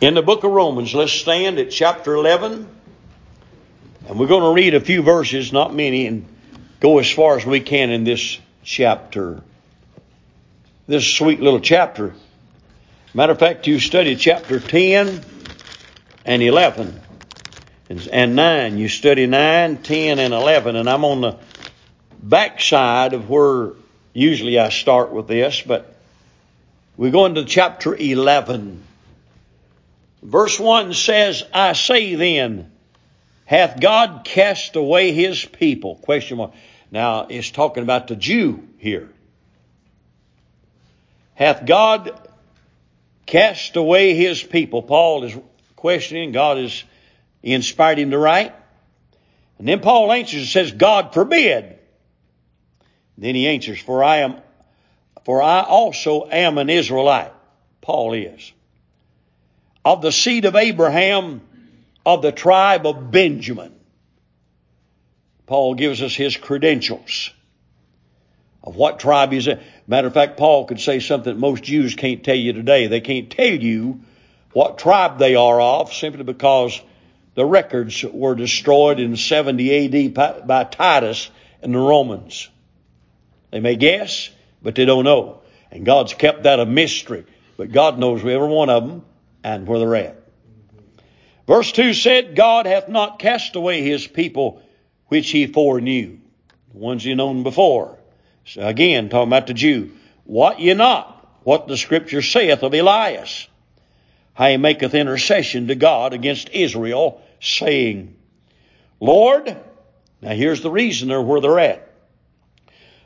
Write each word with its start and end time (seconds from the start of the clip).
in 0.00 0.14
the 0.14 0.22
book 0.22 0.44
of 0.44 0.50
Romans. 0.50 0.94
Let's 0.94 1.12
stand 1.12 1.58
at 1.58 1.70
chapter 1.70 2.14
11. 2.14 2.68
And 4.08 4.18
we're 4.18 4.26
going 4.26 4.42
to 4.42 4.54
read 4.54 4.74
a 4.74 4.80
few 4.80 5.02
verses, 5.02 5.52
not 5.52 5.74
many, 5.74 6.06
and 6.06 6.26
go 6.80 6.98
as 6.98 7.10
far 7.10 7.36
as 7.36 7.44
we 7.44 7.60
can 7.60 7.90
in 7.90 8.04
this 8.04 8.38
chapter. 8.62 9.42
This 10.86 11.06
sweet 11.06 11.40
little 11.40 11.60
chapter. 11.60 12.14
Matter 13.14 13.32
of 13.32 13.38
fact, 13.38 13.66
you 13.66 13.80
study 13.80 14.14
chapter 14.14 14.60
10 14.60 15.24
and 16.24 16.42
11 16.42 17.00
and 18.12 18.36
9. 18.36 18.78
You 18.78 18.88
study 18.88 19.26
9, 19.26 19.78
10, 19.78 20.18
and 20.18 20.34
11. 20.34 20.76
And 20.76 20.88
I'm 20.88 21.04
on 21.04 21.22
the 21.22 21.38
backside 22.22 23.14
of 23.14 23.28
where 23.28 23.72
usually 24.12 24.58
I 24.58 24.68
start 24.68 25.10
with 25.10 25.26
this, 25.26 25.62
but 25.62 25.96
we 26.96 27.10
go 27.10 27.26
into 27.26 27.44
chapter 27.44 27.94
11. 27.94 28.82
Verse 30.22 30.58
1 30.58 30.94
says, 30.94 31.44
I 31.52 31.72
say 31.72 32.14
then, 32.14 32.70
hath 33.44 33.80
God 33.80 34.22
cast 34.24 34.76
away 34.76 35.12
his 35.12 35.44
people? 35.44 35.96
Question 35.96 36.38
mark. 36.38 36.52
Now, 36.90 37.26
it's 37.28 37.50
talking 37.50 37.82
about 37.82 38.08
the 38.08 38.16
Jew 38.16 38.66
here. 38.78 39.08
Hath 41.34 41.66
God 41.66 42.18
cast 43.26 43.76
away 43.76 44.14
his 44.14 44.42
people? 44.42 44.82
Paul 44.82 45.24
is 45.24 45.36
questioning. 45.76 46.32
God 46.32 46.58
has 46.58 46.84
inspired 47.42 47.98
him 47.98 48.10
to 48.10 48.18
write. 48.18 48.54
And 49.58 49.68
then 49.68 49.80
Paul 49.80 50.12
answers 50.12 50.40
and 50.40 50.48
says, 50.48 50.72
God 50.72 51.12
forbid. 51.14 51.78
Then 53.18 53.34
he 53.34 53.48
answers, 53.48 53.80
for 53.80 54.02
I 54.02 54.18
am 54.18 54.40
for 55.26 55.42
I 55.42 55.62
also 55.62 56.28
am 56.30 56.56
an 56.56 56.70
Israelite. 56.70 57.32
Paul 57.80 58.12
is. 58.12 58.52
Of 59.86 60.02
the 60.02 60.10
seed 60.10 60.46
of 60.46 60.56
Abraham, 60.56 61.42
of 62.04 62.20
the 62.20 62.32
tribe 62.32 62.88
of 62.88 63.12
Benjamin. 63.12 63.72
Paul 65.46 65.74
gives 65.74 66.02
us 66.02 66.12
his 66.12 66.36
credentials 66.36 67.30
of 68.64 68.74
what 68.74 68.98
tribe 68.98 69.30
he's 69.30 69.46
in. 69.46 69.60
Matter 69.86 70.08
of 70.08 70.14
fact, 70.14 70.38
Paul 70.38 70.64
could 70.64 70.80
say 70.80 70.98
something 70.98 71.32
that 71.32 71.38
most 71.38 71.62
Jews 71.62 71.94
can't 71.94 72.24
tell 72.24 72.34
you 72.34 72.52
today. 72.52 72.88
They 72.88 73.00
can't 73.00 73.30
tell 73.30 73.46
you 73.46 74.00
what 74.52 74.78
tribe 74.78 75.20
they 75.20 75.36
are 75.36 75.60
of 75.60 75.92
simply 75.92 76.24
because 76.24 76.82
the 77.36 77.44
records 77.44 78.02
were 78.02 78.34
destroyed 78.34 78.98
in 78.98 79.16
70 79.16 80.08
AD 80.08 80.48
by 80.48 80.64
Titus 80.64 81.30
and 81.62 81.72
the 81.72 81.78
Romans. 81.78 82.50
They 83.52 83.60
may 83.60 83.76
guess, 83.76 84.30
but 84.60 84.74
they 84.74 84.84
don't 84.84 85.04
know. 85.04 85.42
And 85.70 85.86
God's 85.86 86.12
kept 86.12 86.42
that 86.42 86.58
a 86.58 86.66
mystery. 86.66 87.24
But 87.56 87.70
God 87.70 88.00
knows 88.00 88.22
every 88.22 88.48
one 88.48 88.68
of 88.68 88.84
them 88.84 89.04
and 89.46 89.64
where 89.64 89.78
they're 89.78 89.94
at. 89.94 90.22
Verse 91.46 91.70
2 91.70 91.94
said, 91.94 92.34
God 92.34 92.66
hath 92.66 92.88
not 92.88 93.20
cast 93.20 93.54
away 93.54 93.80
his 93.80 94.04
people 94.04 94.60
which 95.06 95.30
he 95.30 95.46
foreknew. 95.46 96.18
The 96.72 96.78
ones 96.78 97.04
he 97.04 97.14
known 97.14 97.44
before. 97.44 97.96
So 98.44 98.66
again, 98.66 99.08
talking 99.08 99.28
about 99.28 99.46
the 99.46 99.54
Jew. 99.54 99.92
What 100.24 100.58
ye 100.58 100.74
not? 100.74 101.12
What 101.44 101.68
the 101.68 101.76
scripture 101.76 102.22
saith 102.22 102.64
of 102.64 102.74
Elias. 102.74 103.46
How 104.34 104.48
he 104.48 104.56
maketh 104.56 104.94
intercession 104.94 105.68
to 105.68 105.76
God 105.76 106.12
against 106.12 106.50
Israel, 106.50 107.22
saying, 107.40 108.16
Lord, 108.98 109.56
now 110.22 110.30
here's 110.30 110.60
the 110.60 110.72
reason 110.72 111.08
they're 111.08 111.22
where 111.22 111.40
they're 111.40 111.60
at. 111.60 111.88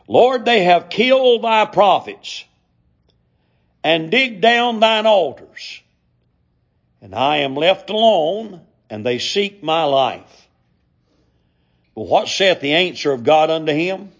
Lord, 0.08 0.46
they 0.46 0.64
have 0.64 0.88
killed 0.88 1.42
thy 1.42 1.66
prophets 1.66 2.46
and 3.84 4.10
dig 4.10 4.40
down 4.40 4.80
thine 4.80 5.04
altars, 5.04 5.82
and 7.00 7.14
I 7.14 7.38
am 7.38 7.54
left 7.54 7.90
alone, 7.90 8.60
and 8.88 9.04
they 9.04 9.18
seek 9.18 9.62
my 9.62 9.84
life. 9.84 10.48
But 11.94 12.06
what 12.06 12.28
saith 12.28 12.60
the 12.60 12.74
answer 12.74 13.12
of 13.12 13.24
God 13.24 13.50
unto 13.50 13.72
him? 13.72 14.10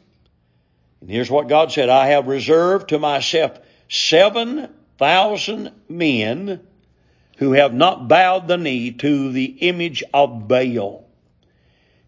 And 1.00 1.10
here's 1.10 1.30
what 1.30 1.48
God 1.48 1.72
said, 1.72 1.88
I 1.88 2.08
have 2.08 2.26
reserved 2.26 2.90
to 2.90 2.98
myself 2.98 3.58
seven 3.88 4.68
thousand 4.98 5.72
men 5.88 6.60
who 7.38 7.52
have 7.52 7.72
not 7.72 8.06
bowed 8.06 8.48
the 8.48 8.58
knee 8.58 8.92
to 8.92 9.32
the 9.32 9.44
image 9.44 10.02
of 10.12 10.46
Baal. 10.46 11.06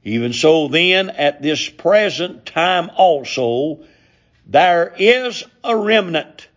Even 0.04 0.32
so 0.32 0.68
then, 0.68 1.10
at 1.10 1.40
this 1.40 1.68
present 1.68 2.44
time 2.44 2.90
also, 2.96 3.84
there 4.46 4.94
is 4.98 5.44
a 5.64 5.76
remnant 5.76 6.48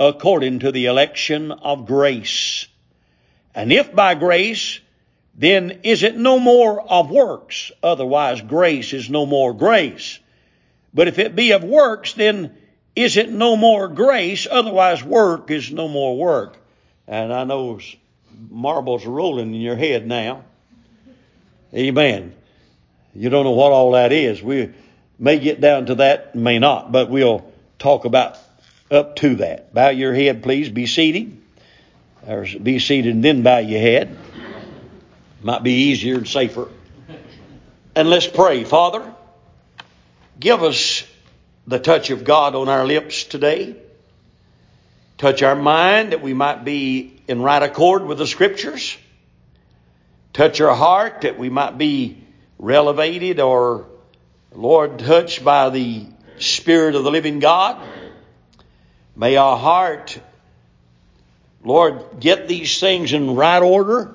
according 0.00 0.60
to 0.60 0.72
the 0.72 0.86
election 0.86 1.52
of 1.52 1.86
grace. 1.86 2.66
And 3.58 3.72
if 3.72 3.92
by 3.92 4.14
grace, 4.14 4.78
then 5.34 5.80
is 5.82 6.04
it 6.04 6.16
no 6.16 6.38
more 6.38 6.80
of 6.80 7.10
works? 7.10 7.72
Otherwise, 7.82 8.40
grace 8.40 8.92
is 8.92 9.10
no 9.10 9.26
more 9.26 9.52
grace. 9.52 10.20
But 10.94 11.08
if 11.08 11.18
it 11.18 11.34
be 11.34 11.50
of 11.50 11.64
works, 11.64 12.12
then 12.12 12.56
is 12.94 13.16
it 13.16 13.32
no 13.32 13.56
more 13.56 13.88
grace? 13.88 14.46
Otherwise, 14.48 15.02
work 15.02 15.50
is 15.50 15.72
no 15.72 15.88
more 15.88 16.16
work. 16.16 16.56
And 17.08 17.32
I 17.32 17.42
know 17.42 17.80
marbles 18.48 19.04
are 19.04 19.10
rolling 19.10 19.52
in 19.52 19.60
your 19.60 19.74
head 19.74 20.06
now. 20.06 20.44
Amen. 21.74 22.36
You 23.12 23.28
don't 23.28 23.42
know 23.42 23.50
what 23.50 23.72
all 23.72 23.90
that 23.92 24.12
is. 24.12 24.40
We 24.40 24.70
may 25.18 25.40
get 25.40 25.60
down 25.60 25.86
to 25.86 25.96
that, 25.96 26.36
may 26.36 26.60
not, 26.60 26.92
but 26.92 27.10
we'll 27.10 27.44
talk 27.80 28.04
about 28.04 28.38
up 28.88 29.16
to 29.16 29.34
that. 29.36 29.74
Bow 29.74 29.88
your 29.88 30.14
head, 30.14 30.44
please. 30.44 30.68
Be 30.68 30.86
seated. 30.86 31.42
Or 32.28 32.46
be 32.62 32.78
seated 32.78 33.14
and 33.14 33.24
then 33.24 33.42
bow 33.42 33.58
your 33.58 33.80
head. 33.80 34.14
Might 35.42 35.62
be 35.62 35.72
easier 35.72 36.16
and 36.16 36.28
safer. 36.28 36.68
And 37.94 38.10
let's 38.10 38.26
pray. 38.26 38.64
Father, 38.64 39.02
give 40.38 40.62
us 40.62 41.04
the 41.66 41.78
touch 41.78 42.10
of 42.10 42.24
God 42.24 42.54
on 42.54 42.68
our 42.68 42.84
lips 42.84 43.24
today. 43.24 43.76
Touch 45.16 45.42
our 45.42 45.56
mind 45.56 46.12
that 46.12 46.20
we 46.20 46.34
might 46.34 46.64
be 46.64 47.18
in 47.26 47.40
right 47.40 47.62
accord 47.62 48.04
with 48.04 48.18
the 48.18 48.26
scriptures. 48.26 48.96
Touch 50.32 50.60
our 50.60 50.74
heart 50.74 51.22
that 51.22 51.38
we 51.38 51.48
might 51.48 51.78
be 51.78 52.22
relevated 52.58 53.40
or, 53.40 53.86
Lord, 54.52 54.98
touched 54.98 55.42
by 55.42 55.70
the 55.70 56.06
Spirit 56.38 56.94
of 56.94 57.04
the 57.04 57.10
living 57.10 57.38
God. 57.38 57.82
May 59.16 59.36
our 59.36 59.56
heart, 59.56 60.20
Lord, 61.64 62.20
get 62.20 62.48
these 62.48 62.80
things 62.80 63.12
in 63.12 63.34
right 63.34 63.62
order 63.62 64.14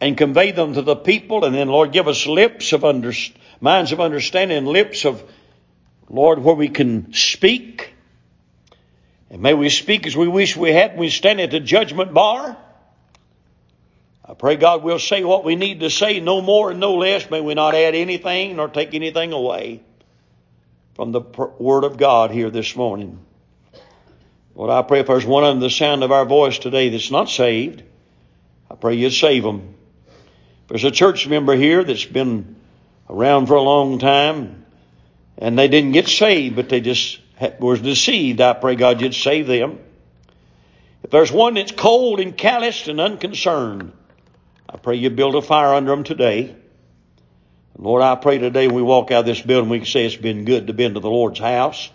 and 0.00 0.16
convey 0.16 0.52
them 0.52 0.74
to 0.74 0.82
the 0.82 0.96
people. 0.96 1.44
And 1.44 1.54
then, 1.54 1.68
Lord, 1.68 1.92
give 1.92 2.08
us 2.08 2.26
lips 2.26 2.72
of 2.72 2.84
under, 2.84 3.12
minds 3.60 3.92
of 3.92 4.00
understanding 4.00 4.58
and 4.58 4.68
lips 4.68 5.04
of, 5.04 5.22
Lord, 6.08 6.38
where 6.40 6.54
we 6.54 6.68
can 6.68 7.12
speak. 7.12 7.94
And 9.30 9.42
may 9.42 9.54
we 9.54 9.68
speak 9.68 10.06
as 10.06 10.16
we 10.16 10.28
wish 10.28 10.56
we 10.56 10.72
had 10.72 10.92
when 10.92 11.00
we 11.00 11.10
stand 11.10 11.40
at 11.40 11.50
the 11.50 11.60
judgment 11.60 12.12
bar. 12.12 12.56
I 14.24 14.34
pray 14.34 14.56
God 14.56 14.82
we'll 14.82 14.98
say 14.98 15.24
what 15.24 15.44
we 15.44 15.56
need 15.56 15.80
to 15.80 15.90
say, 15.90 16.20
no 16.20 16.40
more 16.40 16.70
and 16.70 16.80
no 16.80 16.94
less. 16.94 17.28
May 17.28 17.40
we 17.40 17.54
not 17.54 17.74
add 17.74 17.94
anything 17.94 18.56
nor 18.56 18.68
take 18.68 18.94
anything 18.94 19.32
away 19.32 19.82
from 20.94 21.12
the 21.12 21.20
Word 21.20 21.84
of 21.84 21.96
God 21.96 22.30
here 22.30 22.50
this 22.50 22.76
morning. 22.76 23.18
Lord, 24.54 24.70
I 24.70 24.82
pray 24.82 25.00
if 25.00 25.06
there's 25.06 25.24
one 25.24 25.44
under 25.44 25.60
the 25.60 25.70
sound 25.70 26.04
of 26.04 26.12
our 26.12 26.26
voice 26.26 26.58
today 26.58 26.90
that's 26.90 27.10
not 27.10 27.30
saved, 27.30 27.82
I 28.70 28.74
pray 28.74 28.94
you'd 28.94 29.12
save 29.12 29.42
them. 29.42 29.74
If 30.08 30.68
there's 30.68 30.84
a 30.84 30.90
church 30.90 31.26
member 31.26 31.54
here 31.54 31.82
that's 31.84 32.04
been 32.04 32.56
around 33.08 33.46
for 33.46 33.54
a 33.54 33.62
long 33.62 33.98
time 33.98 34.64
and 35.38 35.58
they 35.58 35.68
didn't 35.68 35.92
get 35.92 36.08
saved, 36.08 36.56
but 36.56 36.68
they 36.68 36.80
just 36.80 37.18
was 37.58 37.80
deceived, 37.80 38.40
I 38.40 38.52
pray 38.52 38.76
God 38.76 39.00
you'd 39.00 39.14
save 39.14 39.46
them. 39.46 39.78
If 41.02 41.10
there's 41.10 41.32
one 41.32 41.54
that's 41.54 41.72
cold 41.72 42.20
and 42.20 42.36
calloused 42.36 42.88
and 42.88 43.00
unconcerned, 43.00 43.92
I 44.68 44.76
pray 44.76 44.96
you 44.96 45.10
build 45.10 45.34
a 45.34 45.42
fire 45.42 45.74
under 45.74 45.90
them 45.90 46.04
today. 46.04 46.54
Lord, 47.76 48.02
I 48.02 48.14
pray 48.16 48.38
today 48.38 48.66
when 48.66 48.76
we 48.76 48.82
walk 48.82 49.10
out 49.10 49.20
of 49.20 49.26
this 49.26 49.40
building, 49.40 49.70
we 49.70 49.78
can 49.78 49.86
say 49.86 50.04
it's 50.04 50.14
been 50.14 50.44
good 50.44 50.66
to 50.66 50.74
be 50.74 50.84
into 50.84 51.00
the 51.00 51.10
Lord's 51.10 51.40
house. 51.40 51.90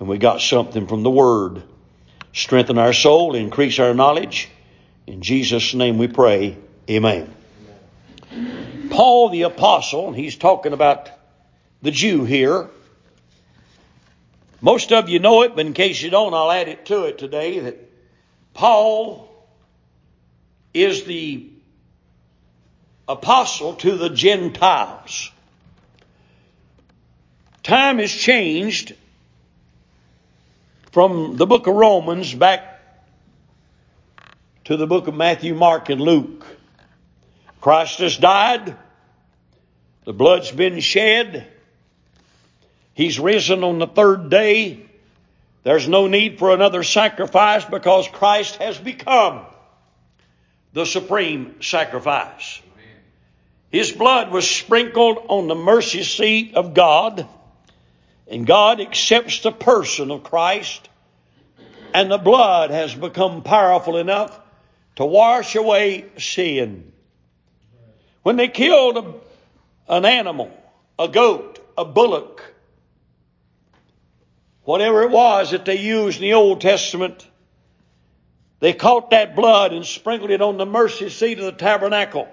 And 0.00 0.08
we 0.08 0.18
got 0.18 0.40
something 0.40 0.86
from 0.86 1.02
the 1.02 1.10
Word. 1.10 1.62
Strengthen 2.32 2.78
our 2.78 2.94
soul, 2.94 3.34
increase 3.34 3.78
our 3.78 3.92
knowledge. 3.92 4.48
In 5.06 5.20
Jesus' 5.20 5.74
name 5.74 5.98
we 5.98 6.08
pray. 6.08 6.56
Amen. 6.88 7.34
Paul 8.88 9.28
the 9.28 9.42
Apostle, 9.42 10.08
and 10.08 10.16
he's 10.16 10.36
talking 10.36 10.72
about 10.72 11.10
the 11.82 11.90
Jew 11.90 12.24
here. 12.24 12.68
Most 14.62 14.92
of 14.92 15.08
you 15.08 15.18
know 15.18 15.42
it, 15.42 15.54
but 15.54 15.66
in 15.66 15.74
case 15.74 16.00
you 16.00 16.10
don't, 16.10 16.34
I'll 16.34 16.50
add 16.50 16.68
it 16.68 16.86
to 16.86 17.04
it 17.04 17.18
today 17.18 17.60
that 17.60 17.78
Paul 18.54 19.28
is 20.72 21.04
the 21.04 21.50
apostle 23.08 23.74
to 23.74 23.96
the 23.96 24.08
Gentiles. 24.08 25.30
Time 27.62 27.98
has 27.98 28.10
changed 28.10 28.94
from 30.92 31.36
the 31.36 31.46
book 31.46 31.66
of 31.66 31.74
Romans 31.74 32.34
back 32.34 32.80
to 34.64 34.76
the 34.76 34.86
book 34.86 35.06
of 35.06 35.14
Matthew, 35.14 35.54
Mark, 35.54 35.88
and 35.88 36.00
Luke. 36.00 36.46
Christ 37.60 37.98
has 37.98 38.16
died. 38.16 38.76
The 40.04 40.12
blood's 40.12 40.50
been 40.50 40.80
shed. 40.80 41.46
He's 42.94 43.20
risen 43.20 43.62
on 43.64 43.78
the 43.78 43.86
third 43.86 44.30
day. 44.30 44.86
There's 45.62 45.88
no 45.88 46.06
need 46.06 46.38
for 46.38 46.52
another 46.54 46.82
sacrifice 46.82 47.64
because 47.64 48.08
Christ 48.08 48.56
has 48.56 48.78
become 48.78 49.42
the 50.72 50.86
supreme 50.86 51.60
sacrifice. 51.62 52.60
His 53.70 53.92
blood 53.92 54.30
was 54.30 54.50
sprinkled 54.50 55.18
on 55.28 55.48
the 55.48 55.54
mercy 55.54 56.02
seat 56.02 56.54
of 56.54 56.74
God, 56.74 57.28
and 58.30 58.46
God 58.46 58.80
accepts 58.80 59.40
the 59.40 59.50
person 59.50 60.12
of 60.12 60.22
Christ, 60.22 60.88
and 61.92 62.08
the 62.10 62.18
blood 62.18 62.70
has 62.70 62.94
become 62.94 63.42
powerful 63.42 63.96
enough 63.96 64.38
to 64.96 65.04
wash 65.04 65.56
away 65.56 66.04
sin. 66.16 66.92
When 68.22 68.36
they 68.36 68.46
killed 68.46 68.96
a, 68.96 69.14
an 69.92 70.04
animal, 70.04 70.56
a 70.96 71.08
goat, 71.08 71.58
a 71.76 71.84
bullock, 71.84 72.54
whatever 74.62 75.02
it 75.02 75.10
was 75.10 75.50
that 75.50 75.64
they 75.64 75.80
used 75.80 76.18
in 76.18 76.22
the 76.22 76.34
Old 76.34 76.60
Testament, 76.60 77.26
they 78.60 78.74
caught 78.74 79.10
that 79.10 79.34
blood 79.34 79.72
and 79.72 79.84
sprinkled 79.84 80.30
it 80.30 80.40
on 80.40 80.56
the 80.56 80.66
mercy 80.66 81.08
seat 81.08 81.40
of 81.40 81.46
the 81.46 81.52
tabernacle. 81.52 82.28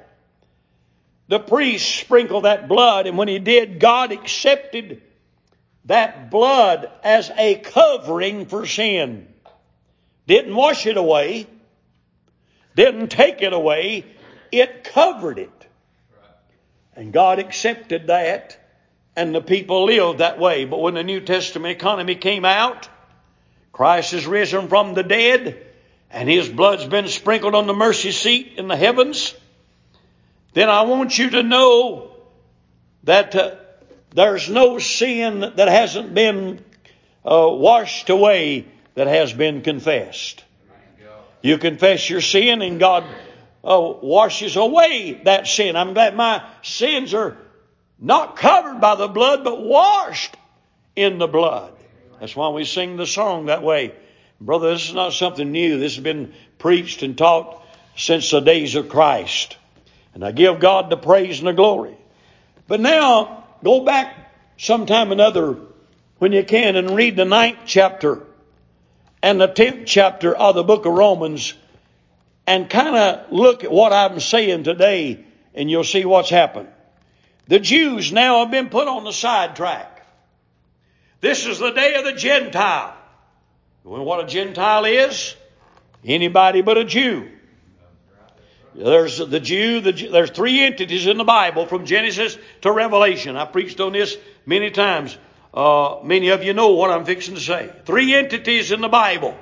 The 1.27 1.39
priest 1.39 1.95
sprinkled 1.95 2.43
that 2.43 2.67
blood, 2.67 3.07
and 3.07 3.17
when 3.17 3.27
he 3.27 3.39
did, 3.39 3.79
God 3.79 4.11
accepted 4.11 5.01
that 5.87 6.29
blood 6.29 6.89
as 7.03 7.31
a 7.37 7.55
covering 7.55 8.45
for 8.45 8.65
sin. 8.65 9.27
Didn't 10.27 10.55
wash 10.55 10.85
it 10.85 10.97
away, 10.97 11.47
didn't 12.75 13.07
take 13.07 13.41
it 13.41 13.53
away, 13.53 14.05
it 14.51 14.83
covered 14.83 15.39
it. 15.39 15.67
And 16.95 17.13
God 17.13 17.39
accepted 17.39 18.07
that, 18.07 18.57
and 19.15 19.33
the 19.33 19.41
people 19.41 19.85
lived 19.85 20.19
that 20.19 20.39
way. 20.39 20.65
But 20.65 20.81
when 20.81 20.95
the 20.95 21.03
New 21.03 21.21
Testament 21.21 21.71
economy 21.71 22.15
came 22.15 22.43
out, 22.43 22.89
Christ 23.71 24.13
is 24.13 24.27
risen 24.27 24.67
from 24.67 24.93
the 24.93 25.03
dead, 25.03 25.63
and 26.11 26.27
his 26.27 26.49
blood's 26.49 26.85
been 26.85 27.07
sprinkled 27.07 27.55
on 27.55 27.67
the 27.67 27.73
mercy 27.73 28.11
seat 28.11 28.53
in 28.57 28.67
the 28.67 28.75
heavens, 28.75 29.33
then 30.53 30.69
I 30.69 30.81
want 30.81 31.17
you 31.17 31.29
to 31.31 31.43
know 31.43 32.11
that 33.03 33.35
uh, 33.35 33.55
there's 34.11 34.49
no 34.49 34.79
sin 34.79 35.39
that 35.39 35.67
hasn't 35.67 36.13
been 36.13 36.63
uh, 37.25 37.47
washed 37.49 38.09
away 38.09 38.67
that 38.95 39.07
has 39.07 39.33
been 39.33 39.61
confessed. 39.61 40.43
You 41.41 41.57
confess 41.57 42.09
your 42.09 42.21
sin 42.21 42.61
and 42.61 42.79
God 42.79 43.03
uh, 43.63 43.93
washes 44.01 44.55
away 44.55 45.21
that 45.25 45.47
sin. 45.47 45.75
I'm 45.75 45.93
glad 45.93 46.15
my 46.15 46.43
sins 46.63 47.13
are 47.13 47.37
not 47.99 48.35
covered 48.35 48.79
by 48.79 48.95
the 48.95 49.07
blood, 49.07 49.43
but 49.43 49.61
washed 49.61 50.35
in 50.95 51.17
the 51.17 51.27
blood. 51.27 51.73
That's 52.19 52.35
why 52.35 52.49
we 52.49 52.63
sing 52.63 52.97
the 52.97 53.05
song 53.05 53.45
that 53.45 53.61
way. 53.61 53.93
Brother, 54.41 54.71
this 54.73 54.87
is 54.89 54.93
not 54.93 55.13
something 55.13 55.51
new. 55.51 55.79
This 55.79 55.95
has 55.95 56.03
been 56.03 56.33
preached 56.57 57.03
and 57.03 57.17
taught 57.17 57.63
since 57.95 58.31
the 58.31 58.39
days 58.39 58.75
of 58.75 58.89
Christ. 58.89 59.57
And 60.13 60.23
I 60.23 60.31
give 60.31 60.59
God 60.59 60.89
the 60.89 60.97
praise 60.97 61.39
and 61.39 61.47
the 61.47 61.53
glory. 61.53 61.95
But 62.67 62.79
now, 62.79 63.45
go 63.63 63.81
back 63.81 64.15
sometime 64.57 65.11
another 65.11 65.57
when 66.19 66.31
you 66.31 66.43
can 66.43 66.75
and 66.75 66.95
read 66.95 67.15
the 67.15 67.25
ninth 67.25 67.59
chapter 67.65 68.23
and 69.21 69.39
the 69.39 69.47
tenth 69.47 69.85
chapter 69.85 70.35
of 70.35 70.55
the 70.55 70.63
book 70.63 70.85
of 70.85 70.93
Romans 70.93 71.53
and 72.45 72.69
kind 72.69 72.95
of 72.95 73.31
look 73.31 73.63
at 73.63 73.71
what 73.71 73.93
I'm 73.93 74.19
saying 74.19 74.63
today 74.63 75.23
and 75.53 75.69
you'll 75.69 75.83
see 75.83 76.05
what's 76.05 76.29
happened. 76.29 76.69
The 77.47 77.59
Jews 77.59 78.11
now 78.11 78.39
have 78.39 78.51
been 78.51 78.69
put 78.69 78.87
on 78.87 79.03
the 79.03 79.13
sidetrack. 79.13 80.05
This 81.21 81.45
is 81.45 81.59
the 81.59 81.71
day 81.71 81.95
of 81.95 82.05
the 82.05 82.13
Gentile. 82.13 82.95
You 83.85 83.97
know 83.97 84.03
what 84.03 84.23
a 84.23 84.27
Gentile 84.27 84.85
is? 84.85 85.35
Anybody 86.03 86.61
but 86.61 86.77
a 86.77 86.83
Jew. 86.83 87.29
There's 88.77 89.17
the 89.17 89.39
Jew, 89.39 89.81
the, 89.81 89.91
there's 89.91 90.29
three 90.29 90.63
entities 90.63 91.07
in 91.07 91.17
the 91.17 91.23
Bible 91.23 91.65
from 91.65 91.87
Genesis 91.87 92.37
to 92.61 92.71
Revelation. 92.71 93.35
I 93.35 93.45
preached 93.45 93.79
on 93.79 93.93
this 93.93 94.15
many 94.45 94.69
times. 94.69 95.17
Uh, 95.51 95.97
many 96.03 96.29
of 96.29 96.43
you 96.43 96.53
know 96.53 96.73
what 96.73 96.91
I'm 96.91 97.03
fixing 97.03 97.33
to 97.33 97.41
say. 97.41 97.71
Three 97.85 98.13
entities 98.13 98.71
in 98.71 98.81
the 98.81 98.87
Bible. 98.87 99.35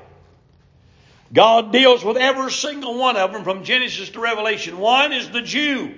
God 1.34 1.74
deals 1.74 2.02
with 2.02 2.16
every 2.16 2.50
single 2.50 2.98
one 2.98 3.18
of 3.18 3.34
them 3.34 3.44
from 3.44 3.66
Genesis 3.66 4.10
to 4.12 4.22
Revelation. 4.22 4.78
One 4.78 5.12
is 5.12 5.30
the 5.30 5.42
Jew. 5.42 5.96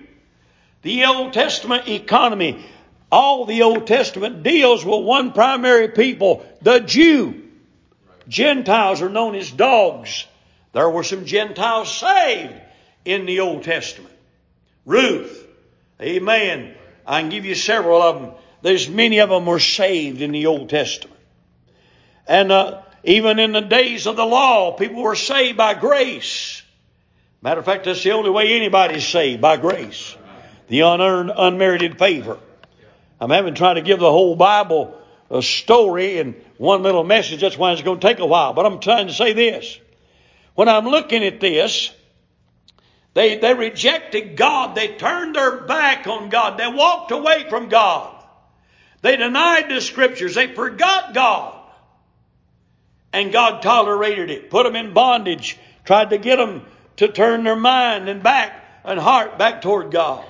The 0.81 1.05
Old 1.05 1.33
Testament 1.33 1.87
economy. 1.87 2.65
All 3.11 3.45
the 3.45 3.61
Old 3.61 3.85
Testament 3.85 4.41
deals 4.41 4.83
with 4.83 5.05
one 5.05 5.31
primary 5.31 5.89
people, 5.89 6.43
the 6.63 6.79
Jew. 6.79 7.43
Gentiles 8.27 9.03
are 9.03 9.09
known 9.09 9.35
as 9.35 9.51
dogs. 9.51 10.25
There 10.73 10.89
were 10.89 11.03
some 11.03 11.25
Gentiles 11.25 11.95
saved 11.95 12.61
in 13.07 13.25
the 13.25 13.39
Old 13.39 13.63
Testament. 13.63 14.13
Ruth. 14.85 15.45
Amen. 16.01 16.75
I 17.05 17.21
can 17.21 17.29
give 17.29 17.45
you 17.45 17.55
several 17.55 18.01
of 18.01 18.21
them. 18.21 18.31
There's 18.61 18.89
many 18.89 19.19
of 19.19 19.29
them 19.29 19.45
were 19.45 19.59
saved 19.59 20.21
in 20.21 20.31
the 20.31 20.47
Old 20.47 20.69
Testament. 20.69 21.19
And 22.27 22.51
uh, 22.51 22.81
even 23.03 23.39
in 23.39 23.53
the 23.53 23.61
days 23.61 24.05
of 24.07 24.17
the 24.17 24.25
law, 24.25 24.73
people 24.73 25.01
were 25.01 25.15
saved 25.15 25.57
by 25.57 25.73
grace. 25.73 26.61
Matter 27.41 27.61
of 27.61 27.65
fact, 27.65 27.85
that's 27.85 28.03
the 28.03 28.11
only 28.11 28.29
way 28.29 28.53
anybody's 28.53 29.07
saved, 29.07 29.41
by 29.41 29.55
grace. 29.55 30.15
The 30.67 30.81
unearned, 30.81 31.31
unmerited 31.35 31.97
favor. 31.97 32.37
I'm 33.21 33.29
having 33.29 33.55
tried 33.55 33.75
to 33.75 33.81
give 33.81 33.99
the 33.99 34.11
whole 34.11 34.35
Bible 34.35 34.99
a 35.31 35.41
story 35.41 36.17
in 36.17 36.35
one 36.57 36.83
little 36.83 37.03
message. 37.03 37.39
That's 37.39 37.57
why 37.57 37.71
it's 37.71 37.81
going 37.81 37.99
to 37.99 38.07
take 38.07 38.19
a 38.19 38.25
while. 38.25 38.53
But 38.53 38.65
I'm 38.65 38.79
trying 38.79 39.07
to 39.07 39.13
say 39.13 39.31
this. 39.33 39.79
When 40.55 40.67
I'm 40.67 40.85
looking 40.85 41.23
at 41.23 41.39
this, 41.39 41.91
they, 43.17 43.35
they 43.37 43.55
rejected 43.55 44.35
God. 44.37 44.75
They 44.75 44.89
turned 44.89 45.35
their 45.35 45.61
back 45.61 46.05
on 46.05 46.29
God. 46.29 46.59
They 46.59 46.67
walked 46.67 47.09
away 47.09 47.49
from 47.49 47.67
God. 47.67 48.15
They 49.01 49.17
denied 49.17 49.69
the 49.69 49.81
scriptures. 49.81 50.35
They 50.35 50.53
forgot 50.53 51.15
God. 51.15 51.59
And 53.11 53.31
God 53.31 53.63
tolerated 53.63 54.29
it, 54.29 54.51
put 54.51 54.65
them 54.65 54.75
in 54.75 54.93
bondage, 54.93 55.57
tried 55.83 56.11
to 56.11 56.19
get 56.19 56.35
them 56.35 56.63
to 56.97 57.07
turn 57.07 57.43
their 57.43 57.55
mind 57.55 58.07
and 58.07 58.21
back 58.21 58.63
and 58.83 58.99
heart 58.99 59.39
back 59.39 59.63
toward 59.63 59.89
God. 59.89 60.23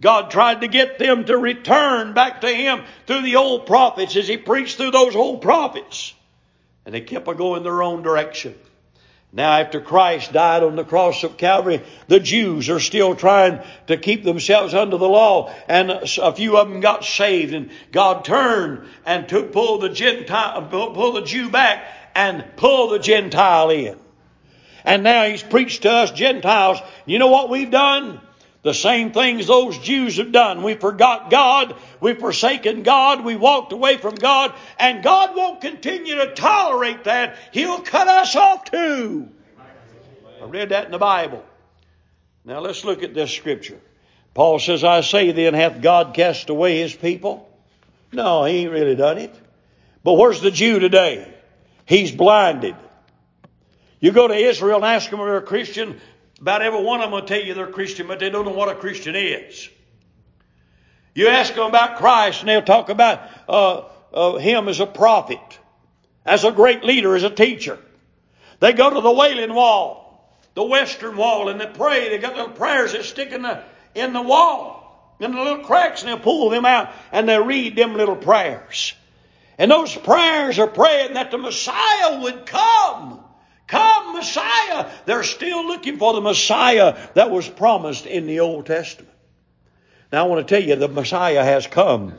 God 0.00 0.30
tried 0.30 0.62
to 0.62 0.68
get 0.68 0.98
them 0.98 1.26
to 1.26 1.36
return 1.36 2.14
back 2.14 2.40
to 2.40 2.48
Him 2.48 2.82
through 3.06 3.24
the 3.24 3.36
old 3.36 3.66
prophets 3.66 4.16
as 4.16 4.26
He 4.26 4.38
preached 4.38 4.78
through 4.78 4.92
those 4.92 5.14
old 5.14 5.42
prophets. 5.42 6.14
And 6.86 6.94
they 6.94 7.02
kept 7.02 7.28
on 7.28 7.36
going 7.36 7.62
their 7.62 7.82
own 7.82 8.02
direction. 8.02 8.54
Now, 9.34 9.52
after 9.52 9.80
Christ 9.80 10.34
died 10.34 10.62
on 10.62 10.76
the 10.76 10.84
cross 10.84 11.24
of 11.24 11.38
Calvary, 11.38 11.80
the 12.06 12.20
Jews 12.20 12.68
are 12.68 12.80
still 12.80 13.14
trying 13.14 13.60
to 13.86 13.96
keep 13.96 14.24
themselves 14.24 14.74
under 14.74 14.98
the 14.98 15.08
law, 15.08 15.50
and 15.68 15.90
a 15.90 16.32
few 16.34 16.58
of 16.58 16.68
them 16.68 16.80
got 16.80 17.02
saved, 17.02 17.54
and 17.54 17.70
God 17.92 18.26
turned 18.26 18.86
and 19.06 19.26
took 19.26 19.50
pulled 19.50 19.80
the 19.80 19.88
Gentile, 19.88 20.58
uh, 20.58 20.60
pulled 20.68 21.16
the 21.16 21.22
Jew 21.22 21.48
back, 21.48 21.82
and 22.14 22.44
pulled 22.56 22.92
the 22.92 22.98
Gentile 22.98 23.70
in. 23.70 23.98
And 24.84 25.02
now 25.02 25.24
He's 25.24 25.42
preached 25.42 25.82
to 25.82 25.90
us 25.90 26.10
Gentiles. 26.10 26.78
You 27.06 27.18
know 27.18 27.28
what 27.28 27.48
we've 27.48 27.70
done? 27.70 28.20
The 28.62 28.74
same 28.74 29.10
things 29.10 29.48
those 29.48 29.76
Jews 29.78 30.18
have 30.18 30.30
done. 30.30 30.62
We 30.62 30.74
forgot 30.74 31.30
God. 31.30 31.74
We've 32.00 32.18
forsaken 32.18 32.84
God. 32.84 33.24
We 33.24 33.34
walked 33.34 33.72
away 33.72 33.96
from 33.96 34.14
God. 34.14 34.54
And 34.78 35.02
God 35.02 35.34
won't 35.34 35.60
continue 35.60 36.14
to 36.14 36.34
tolerate 36.34 37.04
that. 37.04 37.36
He'll 37.52 37.80
cut 37.80 38.06
us 38.06 38.36
off 38.36 38.70
too. 38.70 39.28
I 40.40 40.44
read 40.44 40.68
that 40.68 40.86
in 40.86 40.92
the 40.92 40.98
Bible. 40.98 41.44
Now 42.44 42.60
let's 42.60 42.84
look 42.84 43.02
at 43.02 43.14
this 43.14 43.32
scripture. 43.32 43.80
Paul 44.34 44.60
says, 44.60 44.84
I 44.84 45.00
say 45.00 45.32
then, 45.32 45.54
hath 45.54 45.82
God 45.82 46.14
cast 46.14 46.48
away 46.48 46.78
his 46.78 46.94
people? 46.94 47.48
No, 48.12 48.44
he 48.44 48.58
ain't 48.58 48.72
really 48.72 48.94
done 48.94 49.18
it. 49.18 49.34
But 50.04 50.14
where's 50.14 50.40
the 50.40 50.50
Jew 50.50 50.78
today? 50.78 51.32
He's 51.84 52.12
blinded. 52.12 52.76
You 54.00 54.12
go 54.12 54.26
to 54.26 54.34
Israel 54.34 54.76
and 54.76 54.84
ask 54.84 55.10
them 55.10 55.20
if 55.20 55.26
they're 55.26 55.36
a 55.36 55.42
Christian, 55.42 56.00
about 56.42 56.60
every 56.60 56.82
one 56.82 57.00
of 57.00 57.04
them 57.04 57.12
will 57.12 57.22
tell 57.22 57.40
you 57.40 57.54
they're 57.54 57.68
Christian, 57.68 58.08
but 58.08 58.18
they 58.18 58.28
don't 58.28 58.44
know 58.44 58.50
what 58.50 58.68
a 58.68 58.74
Christian 58.74 59.14
is. 59.14 59.70
You 61.14 61.28
ask 61.28 61.54
them 61.54 61.66
about 61.66 61.98
Christ, 61.98 62.40
and 62.40 62.48
they'll 62.48 62.62
talk 62.62 62.88
about 62.88 63.20
uh, 63.48 63.82
uh, 64.12 64.38
Him 64.38 64.68
as 64.68 64.80
a 64.80 64.86
prophet, 64.86 65.38
as 66.26 66.42
a 66.42 66.50
great 66.50 66.82
leader, 66.82 67.14
as 67.14 67.22
a 67.22 67.30
teacher. 67.30 67.78
They 68.58 68.72
go 68.72 68.92
to 68.92 69.00
the 69.00 69.12
Wailing 69.12 69.54
Wall, 69.54 70.36
the 70.54 70.64
Western 70.64 71.16
Wall, 71.16 71.48
and 71.48 71.60
they 71.60 71.66
pray. 71.66 72.08
They 72.08 72.18
got 72.18 72.34
little 72.34 72.52
prayers 72.52 72.90
that 72.90 73.04
stick 73.04 73.30
in 73.30 73.42
the 73.42 73.62
in 73.94 74.12
the 74.12 74.22
wall, 74.22 75.16
in 75.20 75.30
the 75.30 75.38
little 75.38 75.64
cracks, 75.64 76.02
and 76.02 76.12
they 76.12 76.20
pull 76.20 76.50
them 76.50 76.64
out, 76.64 76.90
and 77.12 77.28
they 77.28 77.38
read 77.38 77.76
them 77.76 77.94
little 77.94 78.16
prayers. 78.16 78.94
And 79.58 79.70
those 79.70 79.94
prayers 79.94 80.58
are 80.58 80.66
praying 80.66 81.14
that 81.14 81.30
the 81.30 81.38
Messiah 81.38 82.20
would 82.20 82.46
come 82.46 83.22
Come, 83.72 84.12
Messiah. 84.12 84.90
They're 85.06 85.22
still 85.22 85.66
looking 85.66 85.96
for 85.96 86.12
the 86.12 86.20
Messiah 86.20 87.08
that 87.14 87.30
was 87.30 87.48
promised 87.48 88.04
in 88.04 88.26
the 88.26 88.40
Old 88.40 88.66
Testament. 88.66 89.14
Now 90.12 90.26
I 90.26 90.28
want 90.28 90.46
to 90.46 90.54
tell 90.54 90.62
you 90.62 90.76
the 90.76 90.88
Messiah 90.88 91.42
has 91.42 91.66
come. 91.66 92.12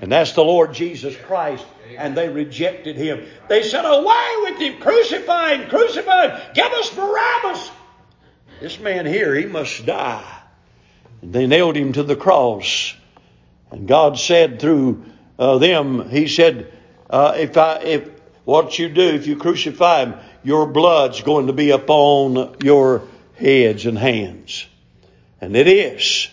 And 0.00 0.10
that's 0.10 0.32
the 0.32 0.42
Lord 0.42 0.72
Jesus 0.72 1.14
Christ. 1.14 1.66
And 1.98 2.16
they 2.16 2.30
rejected 2.30 2.96
him. 2.96 3.26
They 3.46 3.62
said, 3.62 3.84
Away 3.84 4.34
with 4.44 4.58
him! 4.58 4.80
Crucify 4.80 5.56
him! 5.56 5.68
Crucify 5.68 6.28
him! 6.28 6.40
Give 6.54 6.72
us 6.72 6.94
Barabbas! 6.94 7.70
This 8.60 8.80
man 8.80 9.04
here, 9.04 9.34
he 9.34 9.44
must 9.44 9.84
die. 9.84 10.42
And 11.20 11.30
they 11.30 11.46
nailed 11.46 11.76
him 11.76 11.92
to 11.92 12.04
the 12.04 12.16
cross. 12.16 12.94
And 13.70 13.86
God 13.86 14.18
said 14.18 14.60
through 14.60 15.04
uh, 15.38 15.58
them, 15.58 16.08
He 16.08 16.26
said, 16.26 16.72
uh, 17.10 17.34
if 17.36 17.58
I, 17.58 17.80
if 17.80 18.08
what 18.46 18.78
you 18.78 18.88
do, 18.88 19.02
if 19.02 19.26
you 19.26 19.36
crucify 19.36 20.04
him, 20.04 20.14
your 20.46 20.68
blood's 20.68 21.22
going 21.22 21.48
to 21.48 21.52
be 21.52 21.70
upon 21.70 22.54
your 22.62 23.02
heads 23.34 23.84
and 23.84 23.98
hands. 23.98 24.64
And 25.40 25.56
it 25.56 25.66
is. 25.66 26.28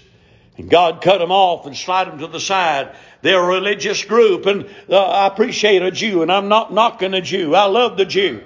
And 0.55 0.70
God 0.70 1.01
cut 1.01 1.17
them 1.17 1.32
off 1.32 1.65
and 1.65 1.75
slide 1.75 2.10
them 2.10 2.20
to 2.20 2.27
the 2.27 2.39
side. 2.39 2.96
They're 3.24 3.43
a 3.43 3.48
religious 3.48 4.05
group, 4.05 4.46
and 4.46 4.70
uh, 4.88 5.03
I 5.03 5.25
appreciate 5.25 5.82
a 5.82 5.89
Jew, 5.89 6.22
and 6.22 6.32
I'm 6.32 6.48
not 6.48 6.72
knocking 6.72 7.15
a 7.15 7.22
Jew. 7.22 7.55
I 7.55 7.65
love 7.65 7.98
the 7.98 8.05
Jew. 8.05 8.43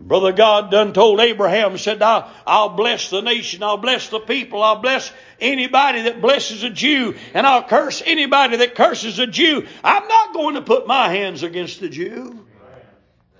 Brother 0.00 0.32
God 0.32 0.70
done 0.70 0.94
told 0.94 1.20
Abraham, 1.20 1.76
said, 1.76 2.00
I'll, 2.00 2.30
I'll 2.46 2.70
bless 2.70 3.10
the 3.10 3.20
nation, 3.20 3.62
I'll 3.62 3.76
bless 3.76 4.08
the 4.08 4.20
people, 4.20 4.62
I'll 4.62 4.80
bless 4.80 5.12
anybody 5.38 6.02
that 6.02 6.22
blesses 6.22 6.62
a 6.62 6.70
Jew, 6.70 7.14
and 7.34 7.46
I'll 7.46 7.64
curse 7.64 8.02
anybody 8.06 8.56
that 8.58 8.74
curses 8.74 9.18
a 9.18 9.26
Jew. 9.26 9.66
I'm 9.84 10.08
not 10.08 10.32
going 10.32 10.54
to 10.54 10.62
put 10.62 10.86
my 10.86 11.10
hands 11.10 11.42
against 11.42 11.80
the 11.80 11.90
Jew. 11.90 12.46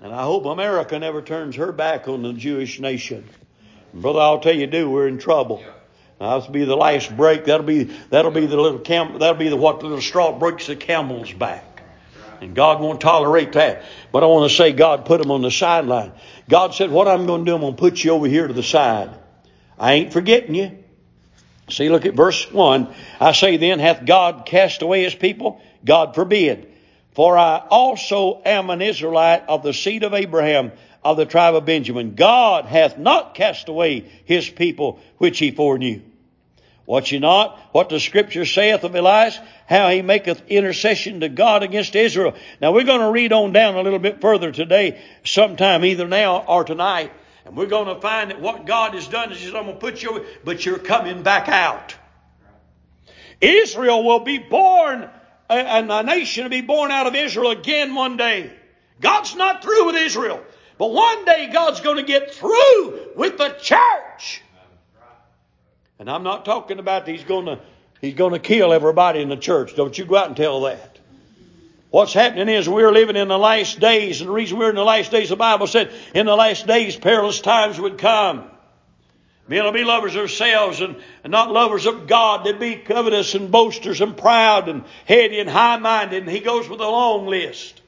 And 0.01 0.13
I 0.13 0.23
hope 0.23 0.45
America 0.45 0.97
never 0.99 1.21
turns 1.21 1.55
her 1.55 1.71
back 1.71 2.07
on 2.07 2.21
the 2.21 2.33
Jewish 2.33 2.79
nation. 2.79 3.27
Brother, 3.93 4.19
I'll 4.19 4.39
tell 4.39 4.55
you, 4.55 4.67
do 4.67 4.89
we're 4.89 5.07
in 5.07 5.17
trouble. 5.17 5.63
That'll 6.19 6.51
be 6.51 6.65
the 6.65 6.75
last 6.75 7.15
break. 7.15 7.45
That'll 7.45 7.65
be 7.65 7.83
that'll 8.09 8.31
be 8.31 8.45
the 8.45 8.57
little 8.57 8.79
cam. 8.79 9.19
That'll 9.19 9.35
be 9.35 9.49
the 9.49 9.55
what 9.55 9.79
the 9.79 9.85
little 9.85 10.01
straw 10.01 10.37
breaks 10.37 10.67
the 10.67 10.75
camel's 10.75 11.31
back. 11.31 11.63
And 12.41 12.55
God 12.55 12.81
won't 12.81 13.01
tolerate 13.01 13.53
that. 13.53 13.83
But 14.11 14.23
I 14.23 14.27
want 14.27 14.49
to 14.49 14.55
say 14.55 14.71
God 14.71 15.05
put 15.05 15.21
them 15.21 15.31
on 15.31 15.41
the 15.41 15.51
sideline. 15.51 16.11
God 16.49 16.73
said, 16.73 16.91
What 16.91 17.07
I'm 17.07 17.25
going 17.25 17.45
to 17.45 17.51
do, 17.51 17.55
I'm 17.55 17.61
going 17.61 17.75
to 17.75 17.79
put 17.79 18.03
you 18.03 18.11
over 18.11 18.27
here 18.27 18.47
to 18.47 18.53
the 18.53 18.63
side. 18.63 19.17
I 19.79 19.93
ain't 19.93 20.13
forgetting 20.13 20.55
you. 20.55 20.77
See, 21.69 21.89
look 21.89 22.05
at 22.05 22.13
verse 22.13 22.49
1. 22.51 22.93
I 23.19 23.31
say 23.33 23.57
then, 23.57 23.79
hath 23.79 24.05
God 24.05 24.45
cast 24.45 24.81
away 24.81 25.03
his 25.03 25.15
people? 25.15 25.61
God 25.83 26.15
forbid. 26.15 26.71
For 27.17 27.35
I 27.35 27.63
also 27.71 28.43
am 28.45 28.69
an 28.69 28.83
Israelite 28.83 29.49
of 29.49 29.63
the 29.63 29.73
seed 29.73 30.03
of 30.03 30.13
Abraham, 30.13 30.71
of 31.03 31.17
the 31.17 31.25
tribe 31.25 31.55
of 31.55 31.65
Benjamin. 31.65 32.13
God 32.13 32.65
hath 32.65 32.99
not 32.99 33.33
cast 33.33 33.69
away 33.69 34.07
his 34.25 34.47
people 34.47 34.99
which 35.17 35.39
he 35.39 35.49
foreknew. 35.49 36.01
Watch 36.85 37.11
ye 37.11 37.17
not 37.17 37.57
what 37.71 37.89
the 37.89 37.99
scripture 37.99 38.45
saith 38.45 38.83
of 38.83 38.93
Elias, 38.93 39.39
how 39.65 39.89
he 39.89 40.03
maketh 40.03 40.43
intercession 40.47 41.21
to 41.21 41.27
God 41.27 41.63
against 41.63 41.95
Israel. 41.95 42.35
Now 42.61 42.71
we're 42.71 42.83
going 42.83 43.01
to 43.01 43.09
read 43.09 43.33
on 43.33 43.51
down 43.51 43.73
a 43.73 43.81
little 43.81 43.97
bit 43.97 44.21
further 44.21 44.51
today, 44.51 45.01
sometime 45.23 45.83
either 45.85 46.07
now 46.07 46.45
or 46.45 46.65
tonight, 46.65 47.11
and 47.45 47.57
we're 47.57 47.65
going 47.65 47.95
to 47.95 47.99
find 47.99 48.29
that 48.29 48.41
what 48.41 48.67
God 48.67 48.93
has 48.93 49.07
done 49.07 49.31
is 49.31 49.39
He 49.39 49.49
going 49.49 49.65
to 49.65 49.73
put 49.73 50.03
you, 50.03 50.23
but 50.45 50.63
you're 50.63 50.77
coming 50.77 51.23
back 51.23 51.49
out. 51.49 51.95
Israel 53.41 54.03
will 54.03 54.19
be 54.19 54.37
born, 54.37 55.09
and 55.49 55.91
a 55.91 56.03
nation 56.03 56.43
to 56.43 56.49
be 56.49 56.61
born 56.61 56.91
out 56.91 57.07
of 57.07 57.15
Israel 57.15 57.51
again 57.51 57.95
one 57.95 58.17
day. 58.17 58.51
God's 58.99 59.35
not 59.35 59.63
through 59.63 59.85
with 59.87 59.95
Israel, 59.95 60.43
but 60.77 60.91
one 60.91 61.25
day 61.25 61.49
God's 61.51 61.81
going 61.81 61.97
to 61.97 62.03
get 62.03 62.33
through 62.33 63.11
with 63.15 63.37
the 63.37 63.49
church. 63.61 64.41
And 65.99 66.09
I'm 66.09 66.23
not 66.23 66.45
talking 66.45 66.79
about 66.79 67.07
he's 67.07 67.23
going 67.23 67.45
to 67.45 67.59
he's 68.01 68.13
going 68.13 68.33
to 68.33 68.39
kill 68.39 68.73
everybody 68.73 69.21
in 69.21 69.29
the 69.29 69.37
church. 69.37 69.75
Don't 69.75 69.97
you 69.97 70.05
go 70.05 70.17
out 70.17 70.27
and 70.27 70.37
tell 70.37 70.61
that. 70.61 70.99
What's 71.89 72.13
happening 72.13 72.49
is 72.49 72.67
we're 72.67 72.91
living 72.91 73.15
in 73.15 73.29
the 73.29 73.37
last 73.37 73.79
days, 73.79 74.19
and 74.19 74.29
the 74.29 74.33
reason 74.33 74.59
we're 74.59 74.69
in 74.69 74.75
the 74.75 74.83
last 74.83 75.09
days, 75.09 75.29
the 75.29 75.37
Bible 75.37 75.67
said, 75.67 75.91
in 76.13 76.25
the 76.25 76.35
last 76.35 76.67
days 76.67 76.97
perilous 76.97 77.39
times 77.39 77.79
would 77.79 77.97
come. 77.97 78.51
Men 79.47 79.63
will 79.63 79.71
be 79.71 79.83
lovers 79.83 80.15
of 80.15 80.21
themselves 80.21 80.81
and, 80.81 80.97
and 81.23 81.31
not 81.31 81.51
lovers 81.51 81.85
of 81.85 82.07
God. 82.07 82.45
They'd 82.45 82.59
be 82.59 82.75
covetous 82.75 83.33
and 83.33 83.51
boasters 83.51 84.01
and 84.01 84.17
proud 84.17 84.67
and 84.67 84.83
heady 85.05 85.39
and 85.39 85.49
high-minded. 85.49 86.23
And 86.23 86.31
he 86.31 86.39
goes 86.39 86.67
with 86.67 86.81
a 86.81 86.87
long 86.87 87.27
list. 87.27 87.81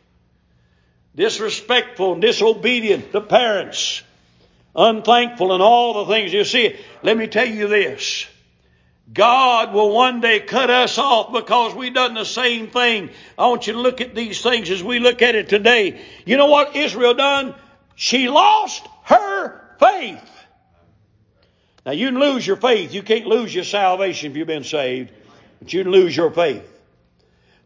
Disrespectful 1.15 2.13
and 2.13 2.21
disobedient 2.21 3.11
to 3.11 3.21
parents 3.21 4.03
unthankful 4.75 5.51
and 5.51 5.61
all 5.61 6.05
the 6.05 6.13
things 6.13 6.33
you 6.33 6.43
see. 6.43 6.75
Let 7.03 7.17
me 7.17 7.27
tell 7.27 7.47
you 7.47 7.67
this. 7.67 8.25
God 9.11 9.73
will 9.73 9.91
one 9.91 10.21
day 10.21 10.39
cut 10.39 10.69
us 10.69 10.97
off 10.97 11.33
because 11.33 11.73
we've 11.73 11.93
done 11.93 12.13
the 12.13 12.25
same 12.25 12.67
thing. 12.67 13.09
I 13.37 13.47
want 13.47 13.65
you 13.65 13.73
to 13.73 13.79
look 13.79 14.01
at 14.01 14.13
these 14.13 14.41
things 14.41 14.69
as 14.69 14.83
we 14.83 14.99
look 14.99 15.21
at 15.21 15.35
it 15.35 15.49
today. 15.49 15.99
You 16.25 16.37
know 16.37 16.45
what 16.45 16.75
Israel 16.75 17.15
done? 17.15 17.55
She 17.95 18.29
lost 18.29 18.87
her 19.05 19.59
faith. 19.79 20.23
Now 21.89 21.93
you 21.93 22.09
can 22.09 22.19
lose 22.19 22.45
your 22.45 22.57
faith. 22.57 22.93
You 22.93 23.01
can't 23.01 23.25
lose 23.25 23.51
your 23.55 23.63
salvation 23.63 24.29
if 24.29 24.37
you've 24.37 24.45
been 24.45 24.63
saved, 24.63 25.09
but 25.57 25.73
you 25.73 25.81
can 25.81 25.91
lose 25.91 26.15
your 26.15 26.29
faith. 26.29 26.63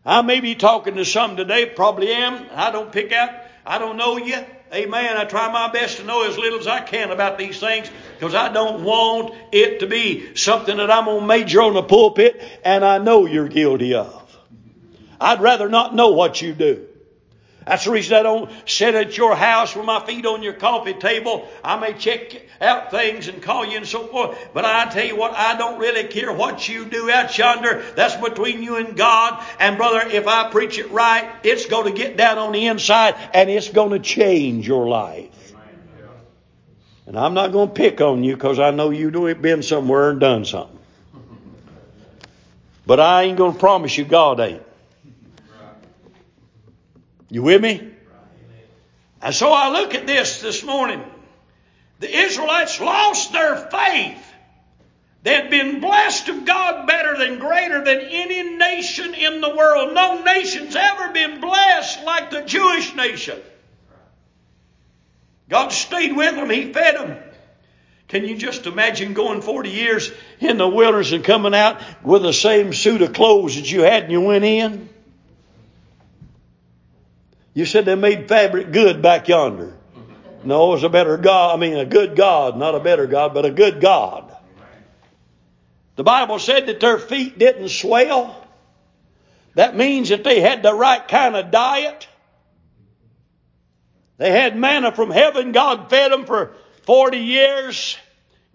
I 0.06 0.22
may 0.22 0.40
be 0.40 0.56
talking 0.56 0.96
to 0.96 1.04
some 1.04 1.36
today, 1.36 1.66
probably 1.66 2.10
am. 2.10 2.46
I 2.54 2.72
don't 2.72 2.90
pick 2.90 3.12
out, 3.12 3.32
I 3.66 3.80
don't 3.80 3.98
know 3.98 4.16
you. 4.16 4.38
Amen. 4.74 5.18
I 5.18 5.26
try 5.26 5.52
my 5.52 5.70
best 5.74 5.98
to 5.98 6.06
know 6.06 6.26
as 6.26 6.38
little 6.38 6.58
as 6.58 6.68
I 6.68 6.80
can 6.80 7.12
about 7.12 7.38
these 7.38 7.60
things 7.60 7.92
because 8.18 8.34
I 8.34 8.48
don't 8.48 8.86
want 8.86 9.36
it 9.52 9.82
to 9.82 9.88
be 9.88 10.38
something 10.38 10.78
that 10.78 10.90
I'm 10.90 11.04
going 11.04 11.20
to 11.20 11.28
major 11.28 11.62
on 11.62 11.74
the 11.74 11.84
pulpit 11.84 12.42
and 12.64 12.86
I 12.86 13.00
know 13.00 13.26
you're 13.26 13.50
guilty 13.50 13.94
of. 13.94 14.38
I'd 15.20 15.42
rather 15.42 15.68
not 15.68 15.94
know 15.94 16.12
what 16.12 16.42
you 16.42 16.54
do. 16.54 16.88
That's 17.66 17.86
the 17.86 17.92
reason 17.92 18.18
I 18.18 18.24
don't 18.24 18.52
sit 18.66 18.94
at 18.96 19.18
your 19.18 19.36
house 19.36 19.76
with 19.76 19.86
my 19.86 20.06
feet 20.06 20.26
on 20.26 20.44
your 20.44 20.54
coffee 20.54 20.94
table. 20.94 21.48
I 21.64 21.80
may 21.80 21.94
check 21.94 22.42
out 22.60 22.92
things 22.92 23.28
and 23.28 23.42
call 23.42 23.66
you 23.66 23.78
and 23.78 23.88
so 23.88 24.08
forth. 24.08 24.38
But 24.54 24.66
I 24.66 24.86
tell 24.90 25.06
you 25.06 25.16
what, 25.16 25.34
I 25.34 25.58
don't 25.58 25.80
really 25.80 26.06
care 26.06 26.34
what 26.34 26.68
you 26.68 26.86
do 26.86 27.10
out 27.10 27.38
yonder. 27.38 27.84
That's 27.96 28.16
between 28.16 28.64
you 28.64 28.76
and 28.78 28.98
God. 28.98 29.44
And 29.60 29.78
brother, 29.78 30.02
if 30.08 30.28
I 30.28 30.50
preach 30.50 30.78
it 30.78 30.92
right, 30.92 31.32
it's 31.44 31.66
going 31.68 31.94
to 31.94 31.98
get 31.98 32.18
down 32.18 32.38
on 32.38 32.52
the 32.52 32.68
inside 32.68 33.16
and 33.34 33.50
it's 33.50 33.70
going 33.70 33.92
to 33.92 34.00
change 34.00 34.68
your 34.68 34.88
life. 34.88 35.30
And 37.06 37.18
I'm 37.18 37.34
not 37.34 37.52
going 37.52 37.70
to 37.70 37.74
pick 37.74 38.02
on 38.02 38.24
you 38.24 38.36
because 38.36 38.60
I 38.60 38.72
know 38.72 38.90
you've 38.90 39.42
been 39.42 39.64
somewhere 39.64 40.10
and 40.10 40.20
done 40.20 40.46
something. 40.46 40.80
But 42.86 43.00
I 43.00 43.24
ain't 43.24 43.38
going 43.38 43.54
to 43.54 43.60
promise 43.60 43.98
you 43.98 44.04
God 44.04 44.40
ain't. 44.40 44.64
You 47.34 47.42
with 47.42 47.64
me? 47.64 47.82
And 49.20 49.34
so 49.34 49.52
I 49.52 49.72
look 49.72 49.96
at 49.96 50.06
this 50.06 50.40
this 50.40 50.64
morning. 50.64 51.04
The 52.00 52.16
Israelites 52.16 52.80
lost 52.80 53.34
their 53.34 53.58
faith. 53.58 54.24
They 55.24 55.34
had 55.34 55.50
been 55.50 55.80
blessed 55.80 56.30
of 56.30 56.46
God 56.46 56.86
better 56.86 57.18
than 57.18 57.40
greater 57.40 57.84
than 57.84 58.02
any 58.02 58.56
nation 58.56 59.16
in 59.16 59.42
the 59.42 59.50
world. 59.50 59.96
No 59.96 60.22
nation's 60.22 60.76
ever 60.76 61.12
been 61.12 61.42
blessed 61.42 62.04
like 62.04 62.30
the 62.30 62.42
Jewish 62.42 62.94
nation. 62.94 63.42
God 65.50 65.70
stayed 65.70 66.16
with 66.16 66.36
them. 66.36 66.52
He 66.52 66.72
fed 66.72 66.98
them. 66.98 67.18
Can 68.10 68.26
you 68.26 68.38
just 68.38 68.68
imagine 68.68 69.16
going 69.16 69.42
40 69.42 69.72
years 69.72 70.12
in 70.40 70.58
the 70.58 70.68
wilderness 70.68 71.14
and 71.14 71.24
coming 71.24 71.56
out 71.56 71.82
with 72.04 72.22
the 72.22 72.34
same 72.34 72.74
suit 72.74 73.02
of 73.02 73.14
clothes 73.14 73.56
that 73.56 73.72
you 73.72 73.82
had 73.82 74.04
when 74.04 74.12
you 74.12 74.22
went 74.22 74.44
in? 74.46 74.93
You 77.54 77.66
said 77.66 77.86
they 77.86 77.96
made 77.96 78.28
fabric 78.28 78.72
good 78.72 79.02
back 79.02 79.28
yonder. 79.28 79.78
No, 80.44 80.70
it 80.70 80.76
was 80.76 80.84
a 80.84 80.90
better 80.90 81.18
God. 81.18 81.56
I 81.56 81.60
mean, 81.60 81.78
a 81.78 81.86
good 81.86 82.16
God, 82.16 82.58
not 82.58 82.76
a 82.76 82.80
better 82.80 83.08
God, 83.08 83.34
but 83.34 83.46
a 83.46 83.52
good 83.52 83.80
God. 83.80 84.36
The 85.96 86.04
Bible 86.04 86.40
said 86.40 86.66
that 86.66 86.80
their 86.80 86.98
feet 86.98 87.38
didn't 87.38 87.70
swell. 87.70 88.40
That 89.56 89.76
means 89.76 90.10
that 90.10 90.24
they 90.24 90.42
had 90.42 90.64
the 90.64 90.74
right 90.74 91.08
kind 91.08 91.36
of 91.36 91.52
diet. 91.52 92.08
They 94.18 94.32
had 94.32 94.58
manna 94.58 94.92
from 94.92 95.12
heaven. 95.12 95.52
God 95.52 95.90
fed 95.90 96.12
them 96.12 96.26
for 96.26 96.56
40 96.84 97.18
years. 97.18 97.98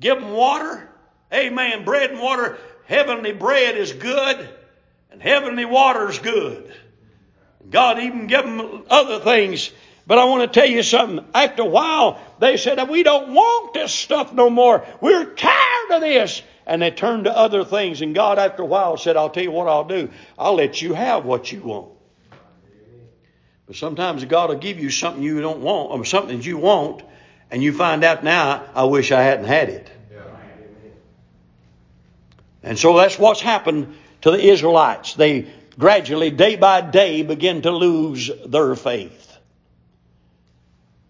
Give 0.01 0.21
them 0.21 0.33
water. 0.33 0.89
Amen. 1.33 1.85
Bread 1.85 2.11
and 2.11 2.21
water. 2.21 2.59
Heavenly 2.87 3.33
bread 3.33 3.77
is 3.77 3.93
good, 3.93 4.49
and 5.11 5.21
heavenly 5.21 5.67
water 5.67 6.09
is 6.09 6.19
good. 6.19 6.73
God 7.71 7.99
even 7.99 8.27
gave 8.27 8.45
them 8.45 8.85
other 8.89 9.21
things. 9.21 9.71
But 10.07 10.19
I 10.19 10.25
want 10.25 10.51
to 10.51 10.61
tell 10.61 10.69
you 10.69 10.83
something. 10.83 11.25
After 11.35 11.63
a 11.63 11.67
while, 11.67 12.19
they 12.39 12.57
said, 12.57 12.89
we 12.89 13.03
don't 13.03 13.35
want 13.35 13.75
this 13.75 13.93
stuff 13.93 14.33
no 14.33 14.49
more. 14.49 14.87
We're 15.03 15.27
tired 15.27 15.91
of 15.91 16.01
this. 16.01 16.43
And 16.67 16.81
they 16.81 16.91
turned 16.91 17.25
to 17.25 17.37
other 17.37 17.65
things. 17.65 18.01
And 18.01 18.15
God, 18.15 18.39
after 18.39 18.63
a 18.63 18.67
while, 18.67 18.97
said, 18.97 19.17
I'll 19.17 19.31
tell 19.31 19.43
you 19.43 19.51
what 19.51 19.69
I'll 19.69 19.85
do. 19.85 20.11
I'll 20.39 20.55
let 20.55 20.81
you 20.81 20.95
have 20.95 21.25
what 21.25 21.53
you 21.53 21.61
want. 21.61 21.93
But 23.67 23.77
sometimes 23.77 24.25
God 24.25 24.49
will 24.49 24.57
give 24.57 24.79
you 24.79 24.89
something 24.89 25.23
you 25.23 25.43
don't 25.43 25.61
want, 25.61 25.91
or 25.91 26.05
something 26.07 26.41
you 26.41 26.57
want, 26.57 27.03
And 27.51 27.63
you 27.63 27.73
find 27.73 28.05
out 28.05 28.23
now, 28.23 28.65
I 28.75 28.85
wish 28.85 29.11
I 29.13 29.23
hadn't 29.23 29.47
had 29.47 29.69
it. 29.71 29.91
And 32.63 32.79
so 32.79 32.97
that's 32.97 33.19
what's 33.19 33.41
happened 33.41 33.97
to 34.23 34.33
the 34.33 34.41
Israelites. 34.41 35.15
They 35.15 35.47
gradually, 35.79 36.31
day 36.31 36.57
by 36.57 36.81
day, 36.81 37.23
begin 37.23 37.63
to 37.63 37.71
lose 37.71 38.31
their 38.47 38.75
faith. 38.75 39.29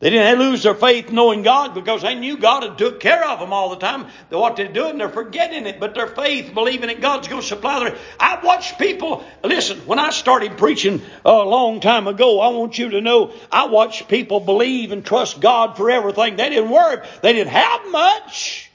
They 0.01 0.11
didn't 0.11 0.39
lose 0.39 0.63
their 0.63 0.77
faith 0.77 1.11
knowing 1.11 1.43
God 1.43 1.75
because 1.75 2.03
they 2.03 2.15
knew 2.15 2.39
God 2.39 2.63
had 2.63 2.79
took 2.79 3.01
care 3.01 3.29
of 3.29 3.41
them 3.41 3.53
all 3.53 3.71
the 3.71 3.79
time. 3.79 4.07
What 4.29 4.55
they're 4.55 4.73
doing, 4.73 4.97
they're 4.97 5.09
forgetting 5.09 5.67
it, 5.67 5.81
but 5.81 5.95
their 5.95 6.07
faith, 6.07 6.55
believing 6.55 6.87
that 6.87 7.01
God's 7.01 7.27
going 7.27 7.41
to 7.41 7.47
supply 7.47 7.81
their. 7.81 7.99
I 8.21 8.39
watched 8.41 8.79
people. 8.79 9.25
Listen, 9.43 9.79
when 9.87 9.99
I 9.99 10.11
started 10.11 10.57
preaching 10.57 11.03
a 11.25 11.33
long 11.33 11.81
time 11.81 12.07
ago, 12.07 12.39
I 12.39 12.51
want 12.51 12.79
you 12.79 12.91
to 12.91 13.01
know 13.01 13.33
I 13.51 13.67
watched 13.67 14.07
people 14.07 14.39
believe 14.39 14.93
and 14.93 15.05
trust 15.05 15.41
God 15.41 15.77
for 15.77 15.91
everything. 15.91 16.37
They 16.37 16.49
didn't 16.49 16.71
worry. 16.71 17.05
They 17.23 17.33
didn't 17.33 17.51
have 17.51 17.91
much. 17.91 18.71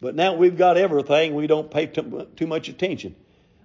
But 0.00 0.14
now 0.14 0.34
we've 0.34 0.56
got 0.56 0.76
everything. 0.76 1.34
We 1.34 1.48
don't 1.48 1.68
pay 1.68 1.86
too 1.86 2.46
much 2.46 2.68
attention. 2.68 3.16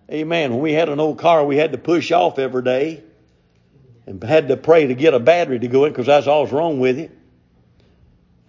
Amen. 0.10 0.52
When 0.52 0.62
we 0.62 0.74
had 0.74 0.90
an 0.90 1.00
old 1.00 1.20
car, 1.20 1.46
we 1.46 1.58
had 1.58 1.74
to 1.74 1.78
push 1.78 2.12
off 2.12 2.40
every 2.40 2.64
day 2.64 3.04
and 4.06 4.24
had 4.24 4.48
to 4.48 4.58
pray 4.58 4.88
to 4.88 4.96
get 4.96 5.14
a 5.14 5.20
battery 5.20 5.60
to 5.60 5.68
go 5.68 5.86
in 5.86 5.92
because 5.92 6.06
that's 6.06 6.28
all's 6.28 6.52
wrong 6.52 6.80
with 6.80 6.98
it. 6.98 7.12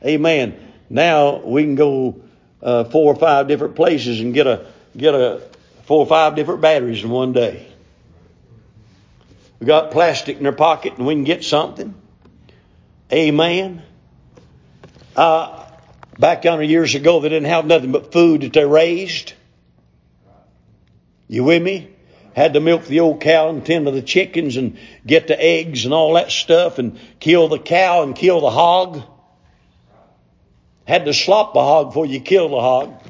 Amen. 0.04 0.54
Now 0.88 1.38
we 1.38 1.64
can 1.64 1.74
go 1.74 2.22
uh, 2.62 2.84
four 2.84 3.12
or 3.12 3.16
five 3.16 3.48
different 3.48 3.74
places 3.74 4.20
and 4.20 4.32
get 4.32 4.46
a 4.46 4.66
get 4.96 5.14
a 5.14 5.42
four 5.84 5.98
or 5.98 6.06
five 6.06 6.36
different 6.36 6.60
batteries 6.60 7.02
in 7.02 7.10
one 7.10 7.32
day. 7.32 7.66
We 9.58 9.66
got 9.66 9.90
plastic 9.90 10.38
in 10.38 10.46
our 10.46 10.52
pocket 10.52 10.94
and 10.96 11.06
we 11.06 11.14
can 11.14 11.24
get 11.24 11.44
something. 11.44 11.94
Amen. 13.12 13.82
Uh, 15.16 15.64
back 16.18 16.44
yonder 16.44 16.62
years 16.62 16.94
ago, 16.94 17.18
they 17.18 17.28
didn't 17.28 17.48
have 17.48 17.66
nothing 17.66 17.90
but 17.90 18.12
food 18.12 18.42
that 18.42 18.52
they 18.52 18.64
raised. 18.64 19.32
You 21.28 21.44
with 21.44 21.62
me? 21.62 21.90
had 22.38 22.54
to 22.54 22.60
milk 22.60 22.84
the 22.84 23.00
old 23.00 23.20
cow 23.20 23.48
and 23.48 23.66
tend 23.66 23.86
to 23.86 23.90
the 23.90 24.00
chickens 24.00 24.56
and 24.56 24.78
get 25.04 25.26
the 25.26 25.42
eggs 25.42 25.84
and 25.84 25.92
all 25.92 26.14
that 26.14 26.30
stuff 26.30 26.78
and 26.78 26.98
kill 27.18 27.48
the 27.48 27.58
cow 27.58 28.04
and 28.04 28.14
kill 28.14 28.40
the 28.40 28.50
hog. 28.50 29.02
Had 30.86 31.04
to 31.06 31.12
slop 31.12 31.52
the 31.52 31.60
hog 31.60 31.88
before 31.88 32.06
you 32.06 32.20
kill 32.20 32.48
the 32.48 32.60
hog. 32.60 33.02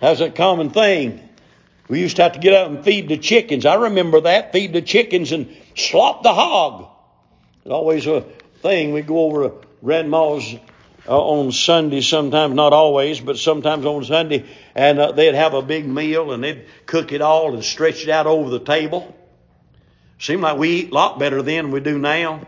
That's 0.00 0.20
a 0.20 0.28
common 0.28 0.70
thing. 0.70 1.20
We 1.88 2.00
used 2.00 2.16
to 2.16 2.24
have 2.24 2.32
to 2.32 2.40
get 2.40 2.52
up 2.52 2.68
and 2.68 2.84
feed 2.84 3.08
the 3.08 3.16
chickens. 3.16 3.64
I 3.64 3.74
remember 3.76 4.22
that. 4.22 4.52
Feed 4.52 4.72
the 4.72 4.82
chickens 4.82 5.30
and 5.30 5.56
slop 5.76 6.24
the 6.24 6.34
hog. 6.34 6.88
It's 7.62 7.70
always 7.70 8.06
a 8.08 8.22
thing. 8.60 8.92
We 8.92 9.02
go 9.02 9.20
over 9.20 9.48
to 9.48 9.54
grandma's 9.84 10.56
uh, 11.08 11.18
on 11.18 11.52
Sunday 11.52 12.02
sometimes, 12.02 12.54
not 12.54 12.74
always, 12.74 13.18
but 13.18 13.38
sometimes 13.38 13.86
on 13.86 14.04
Sunday, 14.04 14.44
and 14.74 14.98
uh, 14.98 15.12
they'd 15.12 15.34
have 15.34 15.54
a 15.54 15.62
big 15.62 15.86
meal 15.86 16.32
and 16.32 16.44
they'd 16.44 16.66
cook 16.84 17.12
it 17.12 17.22
all 17.22 17.54
and 17.54 17.64
stretch 17.64 18.02
it 18.02 18.10
out 18.10 18.26
over 18.26 18.50
the 18.50 18.60
table. 18.60 19.16
Seemed 20.18 20.42
like 20.42 20.58
we 20.58 20.70
eat 20.70 20.90
a 20.90 20.94
lot 20.94 21.18
better 21.18 21.40
then 21.42 21.64
than 21.64 21.72
we 21.72 21.80
do 21.80 21.98
now. 21.98 22.42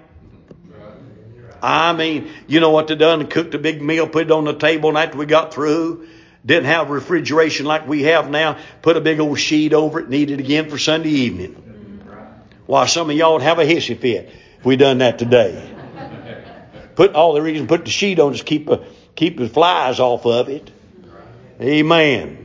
I 1.63 1.93
mean, 1.93 2.31
you 2.47 2.61
know 2.61 2.71
what 2.71 2.89
they 2.89 2.97
done? 2.97 3.27
Cooked 3.29 3.55
a 3.55 3.59
big 3.59 3.81
meal, 3.81 4.07
put 4.07 4.27
it 4.27 4.31
on 4.31 4.45
the 4.45 4.55
table, 4.55 4.91
and 4.91 4.99
after 4.99 5.17
we 5.17 5.27
got 5.27 5.55
through, 5.55 6.07
didn't 6.45 6.67
have 6.67 6.91
refrigeration 6.91 7.67
like 7.67 7.87
we 7.87 8.03
have 8.05 8.31
now. 8.31 8.59
Put 8.83 8.97
a 8.97 9.01
big 9.01 9.21
old 9.21 9.39
sheet 9.39 9.73
over 9.73 10.01
it, 10.01 10.09
need 10.09 10.31
it 10.31 10.41
again 10.41 10.69
for 10.69 10.79
Sunday 10.79 11.11
evening. 11.11 11.55
Why, 12.67 12.87
some 12.87 13.11
of 13.11 13.17
y'all 13.17 13.35
would 13.35 13.43
have 13.43 13.59
a 13.59 13.65
hissy 13.65 13.99
fit 13.99 14.31
if 14.59 14.65
we 14.65 14.77
done 14.77 14.99
that 14.99 15.19
today. 15.19 15.80
Put 17.01 17.15
all 17.15 17.33
the 17.33 17.41
reason 17.41 17.67
put 17.67 17.87
the 17.87 17.91
sheet 17.91 18.19
on 18.19 18.35
is 18.35 18.43
keep 18.43 18.69
a, 18.69 18.85
keep 19.15 19.39
the 19.39 19.49
flies 19.49 20.01
off 20.01 20.27
of 20.27 20.51
it. 20.51 20.71
Amen. 21.59 22.45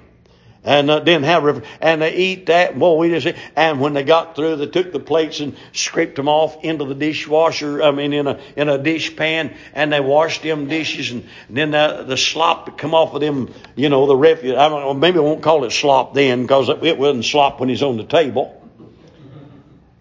And 0.64 0.90
uh, 0.90 1.04
have 1.04 1.66
and 1.82 2.02
they 2.02 2.16
eat 2.16 2.46
that. 2.46 2.78
Well, 2.78 2.98
we 2.98 3.10
just 3.10 3.38
and 3.58 3.82
when 3.82 3.92
they 3.92 4.06
got 4.06 4.38
through, 4.38 4.56
they 4.56 4.68
took 4.68 4.94
the 4.94 5.02
plates 5.02 5.42
and 5.42 5.58
scraped 5.74 6.16
them 6.16 6.30
off 6.30 6.64
into 6.64 6.86
the 6.86 6.96
dishwasher. 6.96 7.84
I 7.84 7.92
mean, 7.92 8.14
in 8.14 8.28
a 8.28 8.40
in 8.56 8.70
a 8.70 8.78
dish 8.78 9.18
pan, 9.18 9.54
and 9.74 9.92
they 9.92 10.00
washed 10.00 10.42
them 10.42 10.70
dishes, 10.70 11.12
and, 11.12 11.28
then 11.50 11.72
the, 11.72 12.06
the 12.08 12.16
slop 12.16 12.68
that 12.68 12.78
come 12.78 12.94
off 12.94 13.14
of 13.14 13.20
them, 13.20 13.54
you 13.76 13.90
know, 13.90 14.08
the 14.08 14.16
refuse. 14.16 14.56
I 14.56 14.70
don't. 14.70 15.02
Maybe 15.02 15.18
I 15.18 15.22
won't 15.22 15.44
call 15.44 15.66
it 15.66 15.72
slop 15.72 16.14
then, 16.14 16.44
because 16.44 16.70
it 16.70 16.98
wasn't 16.98 17.26
slop 17.26 17.60
when 17.60 17.68
he's 17.68 17.84
on 17.84 17.98
the 17.98 18.06
table. 18.06 18.65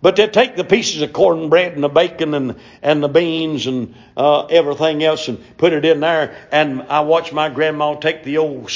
But 0.05 0.17
they 0.17 0.27
take 0.27 0.55
the 0.55 0.65
pieces 0.65 1.01
of 1.01 1.15
cornbread 1.15 1.73
and 1.73 1.83
the 1.83 1.89
bacon 1.89 2.35
and, 2.35 2.57
and 2.83 3.03
the 3.03 3.09
beans 3.09 3.67
and 3.67 3.95
uh, 4.19 4.45
everything 4.45 5.03
else 5.03 5.29
and 5.29 5.43
put 5.57 5.73
it 5.73 5.87
in 5.87 6.01
there. 6.01 6.37
And 6.53 6.83
I 6.91 7.01
watch 7.01 7.33
my 7.33 7.49
grandma 7.49 7.95
take 7.95 8.23
the 8.23 8.37
old 8.37 8.71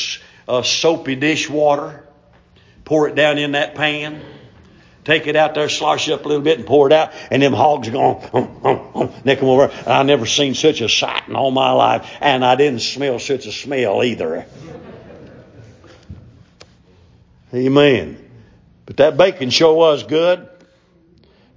uh, 0.49 0.63
soapy 0.63 1.17
dishwater, 1.17 2.03
pour 2.87 3.09
it 3.09 3.15
down 3.15 3.37
in 3.37 3.53
that 3.53 3.75
pan, 3.75 4.23
take 5.05 5.27
it 5.27 5.37
out 5.37 5.55
there, 5.55 5.69
slosh 5.69 6.09
it 6.09 6.13
up 6.13 6.25
a 6.25 6.29
little 6.29 6.43
bit 6.43 6.57
and 6.57 6.67
pour 6.67 6.87
it 6.87 6.95
out. 6.95 7.13
And 7.31 7.43
them 7.43 7.53
hogs 7.53 7.89
are 7.89 7.91
going, 7.91 9.13
they 9.25 9.37
come 9.37 9.51
over. 9.51 9.71
I 9.87 10.03
never 10.05 10.25
seen 10.25 10.55
such 10.55 10.81
a 10.81 10.89
sight 10.89 11.29
in 11.29 11.37
all 11.37 11.51
my 11.51 11.73
life. 11.73 12.11
And 12.23 12.43
I 12.43 12.57
didn't 12.57 12.81
smell 12.81 13.19
such 13.19 13.45
a 13.45 13.53
smell 13.53 14.03
either. 14.03 14.47
Amen. 17.53 18.31
But 18.87 18.97
that 18.97 19.19
bacon 19.19 19.51
sure 19.51 19.75
was 19.75 20.05
good 20.05 20.49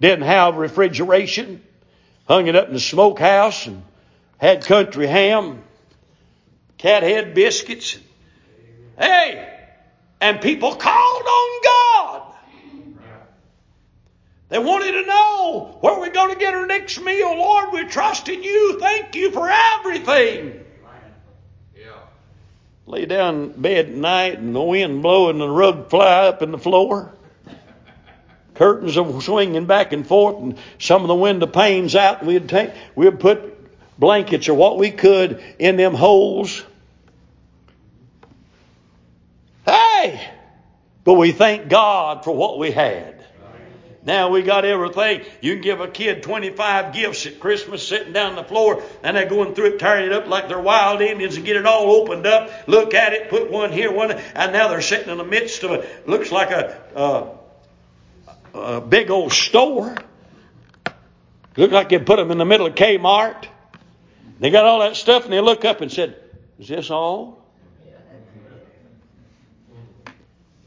didn't 0.01 0.25
have 0.25 0.57
refrigeration, 0.57 1.61
hung 2.27 2.47
it 2.47 2.55
up 2.55 2.67
in 2.67 2.73
the 2.73 2.79
smokehouse 2.79 3.67
and 3.67 3.83
had 4.39 4.65
country 4.65 5.05
ham, 5.05 5.61
cathead 6.79 7.35
biscuits. 7.35 7.99
Hey, 8.97 9.47
and 10.19 10.41
people 10.41 10.73
called 10.75 11.23
on 11.23 11.63
God. 11.63 12.21
They 14.49 14.59
wanted 14.59 14.91
to 14.93 15.05
know 15.05 15.77
where 15.81 15.99
we're 15.99 16.09
going 16.09 16.33
to 16.33 16.39
get 16.39 16.55
our 16.55 16.65
next 16.65 16.99
meal. 16.99 17.37
Lord, 17.37 17.71
we 17.71 17.85
trust 17.85 18.27
in 18.27 18.41
you. 18.43 18.79
Thank 18.79 19.15
you 19.15 19.31
for 19.31 19.49
everything. 19.49 20.65
Yeah. 21.77 21.91
Lay 22.87 23.05
down 23.05 23.35
in 23.35 23.61
bed 23.61 23.85
at 23.85 23.95
night 23.95 24.39
and 24.39 24.55
the 24.55 24.61
wind 24.61 25.03
blowing 25.03 25.35
and 25.35 25.41
the 25.41 25.47
rug 25.47 25.91
fly 25.91 26.27
up 26.27 26.41
in 26.41 26.51
the 26.51 26.57
floor 26.57 27.13
curtains 28.55 28.97
are 28.97 29.21
swinging 29.21 29.65
back 29.65 29.93
and 29.93 30.05
forth, 30.05 30.37
and 30.37 30.57
some 30.79 31.01
of 31.01 31.07
the 31.07 31.15
window 31.15 31.47
panes 31.47 31.95
out. 31.95 32.25
We'd 32.25 32.49
take, 32.49 32.71
we'd 32.95 33.19
put 33.19 33.51
blankets 33.99 34.49
or 34.49 34.53
what 34.53 34.77
we 34.77 34.91
could 34.91 35.43
in 35.59 35.77
them 35.77 35.93
holes. 35.93 36.63
Hey, 39.65 40.29
but 41.03 41.13
we 41.13 41.31
thank 41.31 41.69
God 41.69 42.23
for 42.23 42.35
what 42.35 42.57
we 42.57 42.71
had. 42.71 43.21
Now 44.03 44.29
we 44.29 44.41
got 44.41 44.65
everything. 44.65 45.23
You 45.41 45.53
can 45.53 45.61
give 45.61 45.79
a 45.79 45.87
kid 45.87 46.23
25 46.23 46.93
gifts 46.93 47.27
at 47.27 47.39
Christmas 47.39 47.87
sitting 47.87 48.13
down 48.13 48.35
the 48.35 48.43
floor 48.43 48.81
and 49.03 49.15
they're 49.15 49.29
going 49.29 49.53
through 49.53 49.73
it, 49.73 49.79
tearing 49.79 50.07
it 50.07 50.11
up 50.11 50.27
like 50.27 50.47
they're 50.47 50.59
wild 50.59 51.01
Indians 51.01 51.35
and 51.35 51.45
get 51.45 51.55
it 51.55 51.67
all 51.67 51.91
opened 51.91 52.25
up. 52.25 52.49
Look 52.67 52.95
at 52.95 53.13
it, 53.13 53.29
put 53.29 53.51
one 53.51 53.71
here, 53.71 53.91
one, 53.91 54.11
and 54.11 54.53
now 54.53 54.69
they're 54.69 54.81
sitting 54.81 55.09
in 55.09 55.19
the 55.19 55.23
midst 55.23 55.63
of 55.63 55.71
a, 55.71 55.87
looks 56.07 56.31
like 56.31 56.49
a, 56.49 56.81
uh, 56.95 57.37
a 58.53 58.81
big 58.81 59.09
old 59.09 59.31
store. 59.31 59.95
Looked 61.57 61.73
like 61.73 61.89
they 61.89 61.99
put 61.99 62.17
them 62.17 62.31
in 62.31 62.37
the 62.37 62.45
middle 62.45 62.67
of 62.67 62.75
Kmart. 62.75 63.45
They 64.39 64.49
got 64.49 64.65
all 64.65 64.79
that 64.79 64.95
stuff, 64.95 65.25
and 65.25 65.33
they 65.33 65.41
look 65.41 65.65
up 65.65 65.81
and 65.81 65.91
said, 65.91 66.15
"Is 66.59 66.67
this 66.67 66.89
all?" 66.89 67.45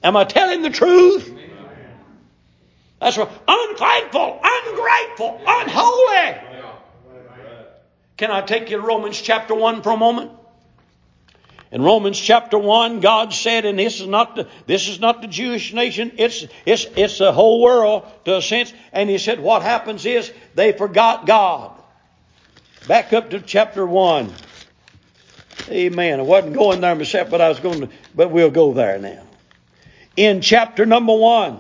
Am 0.03 0.16
I 0.16 0.25
telling 0.25 0.61
the 0.61 0.70
truth? 0.70 1.35
That's 3.01 3.16
right. 3.16 3.29
Unthankful, 3.49 4.40
ungrateful, 4.42 5.40
unholy. 5.47 6.40
Can 8.16 8.31
I 8.31 8.42
take 8.42 8.70
you 8.70 8.77
to 8.77 8.83
Romans 8.83 9.20
chapter 9.20 9.55
1 9.55 9.83
for 9.83 9.90
a 9.90 9.97
moment? 9.97 10.31
In 11.75 11.83
Romans 11.83 12.21
chapter 12.21 12.57
1, 12.57 13.01
God 13.01 13.35
said, 13.35 13.65
and 13.65 13.77
this 13.77 14.01
is 14.01 14.07
not 14.07 14.37
the, 14.37 14.47
this 14.65 14.87
is 14.87 15.01
not 15.01 15.23
the 15.23 15.27
Jewish 15.27 15.73
nation, 15.73 16.13
it's, 16.19 16.47
it's, 16.65 16.87
it's 16.95 17.19
the 17.19 17.33
whole 17.33 17.61
world 17.61 18.05
to 18.27 18.37
a 18.37 18.43
sense. 18.43 18.73
And 18.93 19.11
He 19.11 19.19
said, 19.19 19.41
what 19.41 19.63
happens 19.63 20.07
is 20.07 20.33
they 20.55 20.71
forgot 20.71 21.27
God. 21.27 21.73
Back 22.87 23.13
up 23.13 23.31
to 23.31 23.41
chapter 23.41 23.85
1. 23.85 24.33
Amen. 25.69 26.21
I 26.21 26.23
wasn't 26.23 26.55
going 26.55 26.81
there 26.81 26.95
myself, 26.95 27.29
but 27.29 27.41
I 27.41 27.49
was 27.49 27.59
going 27.59 27.81
to, 27.81 27.89
but 28.15 28.31
we'll 28.31 28.53
go 28.53 28.73
there 28.73 29.01
now. 29.01 29.25
In 30.17 30.43
chapter 30.43 30.87
number 30.87 31.17
1, 31.17 31.59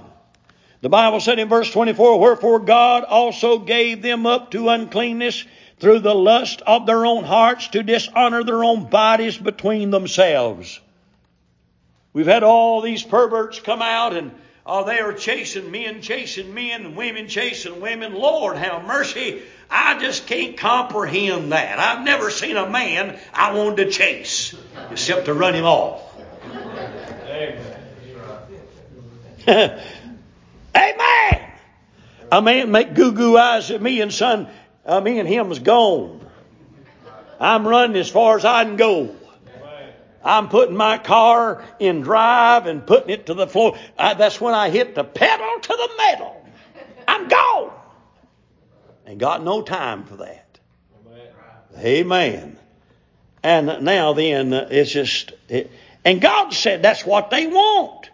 the 0.80 0.90
Bible 0.90 1.18
said 1.18 1.40
in 1.40 1.48
verse 1.48 1.72
24, 1.72 2.20
Wherefore 2.20 2.60
God 2.60 3.02
also 3.02 3.58
gave 3.58 4.00
them 4.00 4.26
up 4.26 4.52
to 4.52 4.68
uncleanness 4.68 5.44
through 5.84 5.98
the 5.98 6.14
lust 6.14 6.62
of 6.66 6.86
their 6.86 7.04
own 7.04 7.24
hearts 7.24 7.68
to 7.68 7.82
dishonor 7.82 8.42
their 8.42 8.64
own 8.64 8.88
bodies 8.88 9.36
between 9.36 9.90
themselves. 9.90 10.80
We've 12.14 12.24
had 12.24 12.42
all 12.42 12.80
these 12.80 13.02
perverts 13.02 13.60
come 13.60 13.82
out 13.82 14.16
and 14.16 14.30
oh, 14.64 14.86
they 14.86 15.00
are 15.00 15.12
chasing 15.12 15.70
men, 15.70 16.00
chasing 16.00 16.54
men, 16.54 16.86
and 16.86 16.96
women 16.96 17.28
chasing 17.28 17.82
women. 17.82 18.14
Lord, 18.14 18.56
have 18.56 18.86
mercy. 18.86 19.42
I 19.68 19.98
just 19.98 20.26
can't 20.26 20.56
comprehend 20.56 21.52
that. 21.52 21.78
I've 21.78 22.02
never 22.02 22.30
seen 22.30 22.56
a 22.56 22.66
man 22.66 23.18
I 23.34 23.52
wanted 23.52 23.84
to 23.84 23.90
chase 23.90 24.54
except 24.90 25.26
to 25.26 25.34
run 25.34 25.52
him 25.52 25.66
off. 25.66 26.00
Amen. 27.28 27.80
Amen. 30.74 31.50
A 32.32 32.40
man 32.40 32.70
make 32.70 32.94
goo 32.94 33.12
goo 33.12 33.36
eyes 33.36 33.70
at 33.70 33.82
me 33.82 34.00
and 34.00 34.10
son, 34.10 34.48
uh, 34.86 35.00
me 35.00 35.18
and 35.18 35.28
him's 35.28 35.58
gone. 35.58 36.20
I'm 37.40 37.66
running 37.66 37.96
as 37.96 38.08
far 38.08 38.36
as 38.36 38.44
I 38.44 38.64
can 38.64 38.76
go. 38.76 39.14
I'm 40.24 40.48
putting 40.48 40.76
my 40.76 40.96
car 40.96 41.62
in 41.78 42.00
drive 42.00 42.66
and 42.66 42.86
putting 42.86 43.10
it 43.10 43.26
to 43.26 43.34
the 43.34 43.46
floor. 43.46 43.76
I, 43.98 44.14
that's 44.14 44.40
when 44.40 44.54
I 44.54 44.70
hit 44.70 44.94
the 44.94 45.04
pedal 45.04 45.60
to 45.60 45.68
the 45.68 45.90
metal. 45.98 46.46
I'm 47.06 47.28
gone. 47.28 47.72
Ain't 49.06 49.18
got 49.18 49.44
no 49.44 49.60
time 49.60 50.04
for 50.04 50.16
that. 50.16 50.58
Amen. 51.78 52.58
And 53.42 53.84
now 53.84 54.14
then, 54.14 54.54
it's 54.54 54.90
just, 54.90 55.32
it, 55.48 55.70
and 56.04 56.20
God 56.20 56.54
said 56.54 56.80
that's 56.80 57.04
what 57.04 57.28
they 57.28 57.46
want. 57.46 58.08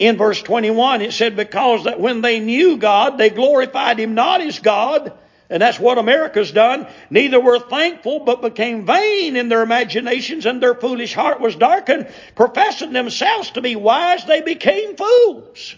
In 0.00 0.16
verse 0.16 0.42
21, 0.42 1.02
it 1.02 1.12
said, 1.12 1.36
because 1.36 1.84
that 1.84 2.00
when 2.00 2.22
they 2.22 2.40
knew 2.40 2.76
God, 2.78 3.18
they 3.18 3.30
glorified 3.30 4.00
Him 4.00 4.14
not 4.14 4.40
as 4.40 4.58
God, 4.58 5.16
and 5.52 5.60
that's 5.60 5.78
what 5.78 5.98
America's 5.98 6.50
done. 6.50 6.86
Neither 7.10 7.38
were 7.38 7.58
thankful, 7.58 8.20
but 8.20 8.40
became 8.40 8.86
vain 8.86 9.36
in 9.36 9.50
their 9.50 9.62
imaginations, 9.62 10.46
and 10.46 10.62
their 10.62 10.74
foolish 10.74 11.12
heart 11.12 11.40
was 11.40 11.54
darkened. 11.54 12.08
Professing 12.34 12.94
themselves 12.94 13.50
to 13.50 13.60
be 13.60 13.76
wise, 13.76 14.24
they 14.24 14.40
became 14.40 14.96
fools. 14.96 15.76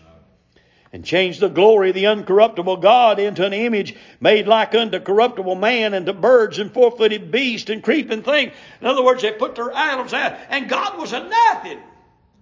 And 0.92 1.04
changed 1.04 1.40
the 1.40 1.48
glory 1.48 1.88
of 1.88 1.96
the 1.96 2.04
uncorruptible 2.04 2.80
God 2.80 3.18
into 3.18 3.44
an 3.44 3.52
image 3.52 3.96
made 4.20 4.46
like 4.46 4.76
unto 4.76 5.00
corruptible 5.00 5.56
man, 5.56 5.92
and 5.92 6.06
to 6.06 6.12
birds 6.12 6.60
and 6.60 6.72
four 6.72 6.92
footed 6.92 7.32
beasts 7.32 7.68
and 7.68 7.82
creeping 7.82 8.22
things. 8.22 8.52
In 8.80 8.86
other 8.86 9.02
words, 9.02 9.22
they 9.22 9.32
put 9.32 9.56
their 9.56 9.74
idols 9.76 10.14
out, 10.14 10.38
and 10.50 10.68
God 10.68 10.98
was 10.98 11.12
a 11.12 11.28
nothing. 11.28 11.80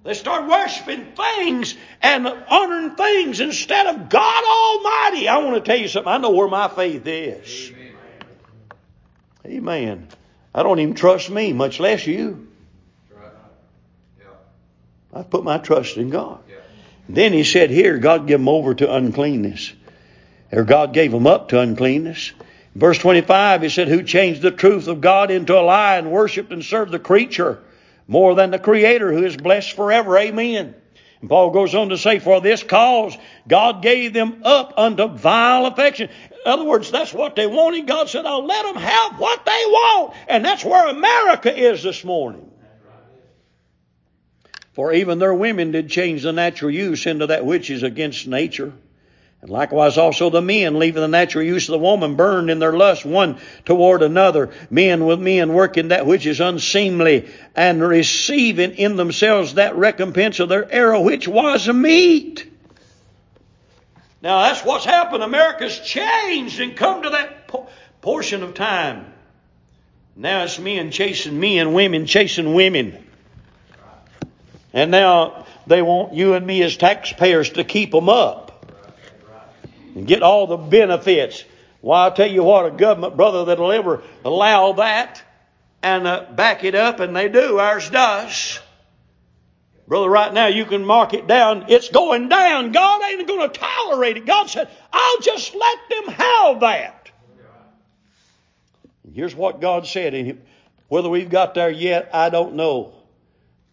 They 0.04 0.14
start 0.14 0.48
worshiping 0.48 1.12
things 1.12 1.76
and 2.00 2.26
honoring 2.26 2.96
things 2.96 3.40
instead 3.40 3.86
of 3.86 4.08
God 4.08 4.44
Almighty. 4.44 5.28
I 5.28 5.38
want 5.38 5.56
to 5.56 5.60
tell 5.60 5.80
you 5.80 5.86
something. 5.86 6.12
I 6.12 6.18
know 6.18 6.30
where 6.30 6.48
my 6.48 6.68
faith 6.68 7.06
is. 7.06 7.70
Amen. 7.70 7.94
Amen. 9.46 10.08
I 10.54 10.62
don't 10.64 10.80
even 10.80 10.94
trust 10.94 11.30
me, 11.30 11.52
much 11.52 11.78
less 11.78 12.06
you. 12.06 12.48
I 15.14 15.22
put 15.22 15.44
my 15.44 15.58
trust 15.58 15.96
in 15.96 16.10
God. 16.10 16.40
Then 17.08 17.32
he 17.32 17.44
said 17.44 17.70
here, 17.70 17.98
God 17.98 18.26
gave 18.26 18.38
them 18.38 18.48
over 18.48 18.74
to 18.74 18.92
uncleanness. 18.92 19.72
Or 20.50 20.64
God 20.64 20.94
gave 20.94 21.12
them 21.12 21.26
up 21.26 21.50
to 21.50 21.60
uncleanness. 21.60 22.32
Verse 22.74 22.98
25, 22.98 23.62
he 23.62 23.68
said, 23.68 23.88
Who 23.88 24.02
changed 24.02 24.40
the 24.40 24.50
truth 24.50 24.88
of 24.88 25.00
God 25.00 25.30
into 25.30 25.58
a 25.58 25.60
lie 25.60 25.98
and 25.98 26.10
worshiped 26.10 26.52
and 26.52 26.64
served 26.64 26.92
the 26.92 26.98
creature 26.98 27.62
more 28.12 28.34
than 28.34 28.50
the 28.50 28.58
Creator 28.58 29.10
who 29.10 29.24
is 29.24 29.36
blessed 29.38 29.72
forever. 29.72 30.18
Amen. 30.18 30.74
And 31.22 31.30
Paul 31.30 31.50
goes 31.50 31.74
on 31.74 31.88
to 31.88 31.96
say, 31.96 32.18
For 32.18 32.42
this 32.42 32.62
cause 32.62 33.16
God 33.48 33.80
gave 33.80 34.12
them 34.12 34.42
up 34.44 34.74
unto 34.76 35.08
vile 35.08 35.64
affection. 35.64 36.10
In 36.30 36.52
other 36.52 36.64
words, 36.64 36.90
that's 36.90 37.14
what 37.14 37.36
they 37.36 37.46
wanted. 37.46 37.86
God 37.86 38.10
said, 38.10 38.26
I'll 38.26 38.44
let 38.44 38.64
them 38.66 38.76
have 38.76 39.18
what 39.18 39.46
they 39.46 39.50
want. 39.50 40.14
And 40.28 40.44
that's 40.44 40.64
where 40.64 40.88
America 40.88 41.56
is 41.56 41.82
this 41.82 42.04
morning. 42.04 42.50
For 44.74 44.92
even 44.92 45.18
their 45.18 45.34
women 45.34 45.70
did 45.70 45.88
change 45.88 46.22
the 46.22 46.32
natural 46.32 46.70
use 46.70 47.06
into 47.06 47.28
that 47.28 47.46
which 47.46 47.70
is 47.70 47.82
against 47.82 48.26
nature. 48.26 48.72
And 49.42 49.50
likewise 49.50 49.98
also 49.98 50.30
the 50.30 50.40
men, 50.40 50.78
leaving 50.78 51.02
the 51.02 51.08
natural 51.08 51.44
use 51.44 51.68
of 51.68 51.72
the 51.72 51.78
woman, 51.78 52.14
burned 52.14 52.48
in 52.48 52.60
their 52.60 52.72
lust 52.72 53.04
one 53.04 53.38
toward 53.64 54.02
another, 54.02 54.50
men 54.70 55.04
with 55.04 55.18
men 55.18 55.52
working 55.52 55.88
that 55.88 56.06
which 56.06 56.26
is 56.26 56.40
unseemly, 56.40 57.28
and 57.56 57.82
receiving 57.82 58.70
in 58.74 58.94
themselves 58.94 59.54
that 59.54 59.76
recompense 59.76 60.38
of 60.38 60.48
their 60.48 60.70
error 60.70 61.00
which 61.00 61.26
was 61.26 61.68
meet. 61.68 62.48
Now 64.22 64.42
that's 64.42 64.64
what's 64.64 64.84
happened. 64.84 65.24
America's 65.24 65.76
changed 65.80 66.60
and 66.60 66.76
come 66.76 67.02
to 67.02 67.10
that 67.10 67.48
po- 67.48 67.66
portion 68.00 68.44
of 68.44 68.54
time. 68.54 69.12
Now 70.14 70.44
it's 70.44 70.60
men 70.60 70.92
chasing 70.92 71.40
men, 71.40 71.72
women 71.72 72.06
chasing 72.06 72.54
women. 72.54 73.04
And 74.72 74.92
now 74.92 75.46
they 75.66 75.82
want 75.82 76.14
you 76.14 76.34
and 76.34 76.46
me 76.46 76.62
as 76.62 76.76
taxpayers 76.76 77.50
to 77.50 77.64
keep 77.64 77.90
them 77.90 78.08
up 78.08 78.41
and 79.94 80.06
get 80.06 80.22
all 80.22 80.46
the 80.46 80.56
benefits. 80.56 81.44
Well, 81.80 81.98
I'll 81.98 82.12
tell 82.12 82.30
you 82.30 82.44
what, 82.44 82.66
a 82.66 82.70
government 82.70 83.16
brother 83.16 83.44
that'll 83.44 83.72
ever 83.72 84.02
allow 84.24 84.72
that 84.74 85.22
and 85.82 86.06
uh, 86.06 86.26
back 86.30 86.64
it 86.64 86.74
up, 86.74 87.00
and 87.00 87.14
they 87.14 87.28
do. 87.28 87.58
Ours 87.58 87.90
does. 87.90 88.60
Brother, 89.88 90.08
right 90.08 90.32
now 90.32 90.46
you 90.46 90.64
can 90.64 90.84
mark 90.84 91.12
it 91.12 91.26
down. 91.26 91.66
It's 91.68 91.88
going 91.88 92.28
down. 92.28 92.72
God 92.72 93.02
ain't 93.02 93.26
going 93.26 93.50
to 93.50 93.58
tolerate 93.58 94.16
it. 94.16 94.26
God 94.26 94.48
said, 94.48 94.68
I'll 94.92 95.20
just 95.20 95.54
let 95.54 95.78
them 95.90 96.14
have 96.14 96.60
that. 96.60 97.10
Here's 99.12 99.34
what 99.34 99.60
God 99.60 99.86
said. 99.86 100.14
And 100.14 100.40
whether 100.88 101.08
we've 101.08 101.28
got 101.28 101.54
there 101.54 101.70
yet, 101.70 102.10
I 102.14 102.30
don't 102.30 102.54
know. 102.54 102.94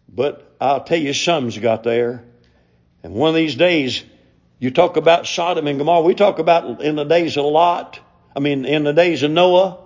But 0.08 0.56
I'll 0.60 0.82
tell 0.82 0.98
you, 0.98 1.14
some's 1.14 1.56
got 1.56 1.84
there. 1.84 2.24
And 3.02 3.14
one 3.14 3.30
of 3.30 3.36
these 3.36 3.54
days, 3.54 4.02
you 4.60 4.70
talk 4.70 4.96
about 4.96 5.26
Sodom 5.26 5.66
and 5.66 5.78
Gomorrah. 5.78 6.02
We 6.02 6.14
talk 6.14 6.38
about 6.38 6.82
in 6.82 6.94
the 6.94 7.04
days 7.04 7.36
of 7.38 7.46
Lot. 7.46 7.98
I 8.36 8.40
mean, 8.40 8.66
in 8.66 8.84
the 8.84 8.92
days 8.92 9.22
of 9.22 9.30
Noah. 9.30 9.78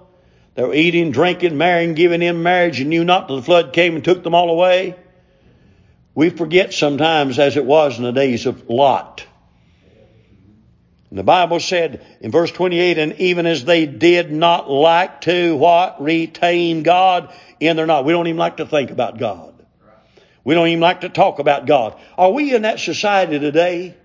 They 0.55 0.63
were 0.63 0.75
eating, 0.75 1.11
drinking, 1.11 1.57
marrying, 1.57 1.95
giving 1.95 2.23
in 2.23 2.43
marriage, 2.43 2.81
and 2.81 2.91
knew 2.91 3.05
not 3.05 3.29
that 3.29 3.35
the 3.35 3.43
flood 3.43 3.73
came 3.73 3.95
and 3.95 4.05
took 4.05 4.23
them 4.23 4.35
all 4.35 4.51
away. 4.51 4.97
We 6.15 6.31
forget 6.31 6.73
sometimes 6.73 7.39
as 7.39 7.57
it 7.57 7.65
was 7.65 7.99
in 7.99 8.05
the 8.05 8.13
days 8.13 8.47
of 8.47 8.69
Lot. 8.69 9.27
And 11.11 11.19
the 11.19 11.25
Bible 11.25 11.61
said 11.61 12.05
in 12.21 12.31
verse 12.31 12.53
28, 12.53 12.99
and 12.99 13.13
even 13.21 13.47
as 13.47 13.65
they 13.65 13.87
did 13.87 14.33
not 14.33 14.71
like 14.71 15.23
to 15.23 15.57
what? 15.57 16.03
Retain 16.03 16.83
God 16.83 17.33
in 17.59 17.77
their 17.77 17.87
not. 17.87 18.05
We 18.05 18.13
don't 18.13 18.27
even 18.27 18.39
like 18.39 18.59
to 18.59 18.67
think 18.67 18.91
about 18.91 19.19
God. 19.19 19.55
We 20.45 20.55
don't 20.55 20.69
even 20.69 20.81
like 20.81 21.01
to 21.01 21.09
talk 21.09 21.39
about 21.39 21.67
God. 21.67 21.99
Are 22.19 22.31
we 22.31 22.55
in 22.55 22.63
that 22.63 22.79
society 22.79 23.39
today? 23.39 23.97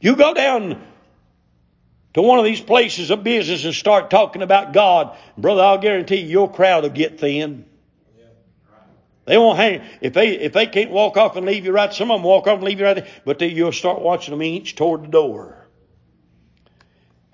You 0.00 0.16
go 0.16 0.34
down 0.34 0.80
to 2.14 2.22
one 2.22 2.38
of 2.38 2.44
these 2.44 2.60
places 2.60 3.10
of 3.10 3.24
business 3.24 3.64
and 3.64 3.74
start 3.74 4.10
talking 4.10 4.42
about 4.42 4.72
God, 4.72 5.16
brother, 5.36 5.62
I'll 5.62 5.78
guarantee 5.78 6.16
you 6.16 6.28
your 6.28 6.52
crowd 6.52 6.84
will 6.84 6.90
get 6.90 7.20
thin. 7.20 7.64
They 9.24 9.36
won't 9.36 9.58
hang. 9.58 9.82
If 10.00 10.14
they 10.14 10.38
if 10.38 10.54
they 10.54 10.66
can't 10.66 10.90
walk 10.90 11.18
off 11.18 11.36
and 11.36 11.44
leave 11.44 11.66
you 11.66 11.72
right, 11.72 11.92
some 11.92 12.10
of 12.10 12.18
them 12.18 12.24
walk 12.24 12.46
off 12.46 12.54
and 12.54 12.64
leave 12.64 12.80
you 12.80 12.86
right 12.86 12.94
there, 12.94 13.06
but 13.26 13.38
then 13.38 13.50
you'll 13.50 13.72
start 13.72 14.00
watching 14.00 14.32
them 14.32 14.40
inch 14.40 14.74
toward 14.74 15.02
the 15.02 15.08
door. 15.08 15.57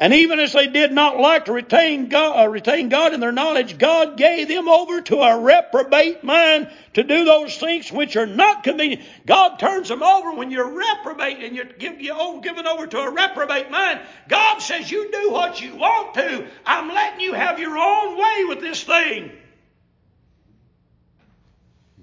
And 0.01 0.13
even 0.13 0.41
as 0.41 0.53
they 0.53 0.67
did 0.67 0.91
not 0.91 1.21
like 1.21 1.45
to 1.45 1.53
retain 1.53 2.09
God, 2.09 2.45
uh, 2.45 2.49
retain 2.49 2.89
God 2.89 3.15
in 3.15 3.21
their 3.21 3.31
knowledge, 3.31 3.79
God 3.79 4.17
gave 4.17 4.49
them 4.49 4.69
over 4.69 5.01
to 5.03 5.21
a 5.21 5.39
reprobate 5.39 6.25
mind 6.25 6.69
to 6.95 7.05
do 7.05 7.25
those 7.25 7.57
things 7.57 7.93
which 7.93 8.17
are 8.17 8.27
not 8.27 8.65
convenient. 8.65 9.03
God 9.25 9.59
turns 9.59 9.89
them 9.89 10.03
over 10.03 10.33
when 10.33 10.51
you're 10.51 10.69
reprobate 10.69 11.45
and 11.45 11.55
you're 11.55 11.67
give, 11.67 12.01
you 12.01 12.13
over, 12.13 12.41
given 12.41 12.67
over 12.67 12.89
to 12.89 12.99
a 12.99 13.11
reprobate 13.11 13.71
mind. 13.71 14.01
God 14.29 14.59
says, 14.59 14.91
you 14.91 15.13
do 15.13 15.31
what 15.31 15.61
you 15.61 15.77
want 15.77 16.15
to. 16.15 16.45
I'm 16.67 16.89
letting 16.89 17.21
you 17.21 17.33
have 17.35 17.61
your 17.61 17.79
own 17.79 18.19
way 18.19 18.45
with 18.49 18.61
this 18.61 18.83
thing. 18.83 19.31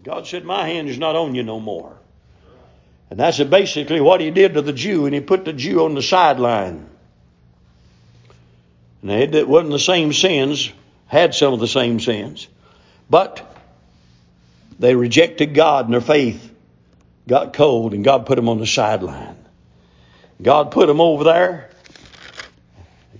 God 0.01 0.27
said, 0.27 0.45
my 0.45 0.65
hand 0.65 0.87
is 0.87 0.97
not 0.97 1.17
on 1.17 1.35
you 1.35 1.43
no 1.43 1.59
more. 1.59 1.99
And 3.09 3.19
that's 3.19 3.43
basically 3.43 3.99
what 3.99 4.21
he 4.21 4.31
did 4.31 4.53
to 4.53 4.61
the 4.61 4.71
Jew, 4.71 5.05
and 5.05 5.13
he 5.13 5.19
put 5.19 5.43
the 5.43 5.51
Jew 5.51 5.83
on 5.83 5.93
the 5.93 6.01
sideline. 6.01 6.87
And 9.01 9.33
they 9.33 9.43
wasn't 9.43 9.71
the 9.71 9.79
same 9.79 10.13
sins, 10.13 10.71
had 11.07 11.33
some 11.33 11.53
of 11.53 11.59
the 11.59 11.67
same 11.67 11.99
sins, 11.99 12.47
but 13.09 13.47
they 14.79 14.95
rejected 14.95 15.53
God 15.53 15.85
and 15.85 15.93
their 15.93 16.01
faith 16.01 16.49
got 17.27 17.53
cold 17.53 17.93
and 17.93 18.03
God 18.03 18.25
put 18.25 18.35
them 18.35 18.49
on 18.49 18.59
the 18.59 18.67
sideline. 18.67 19.37
God 20.41 20.71
put 20.71 20.87
them 20.87 21.01
over 21.01 21.23
there. 21.23 21.69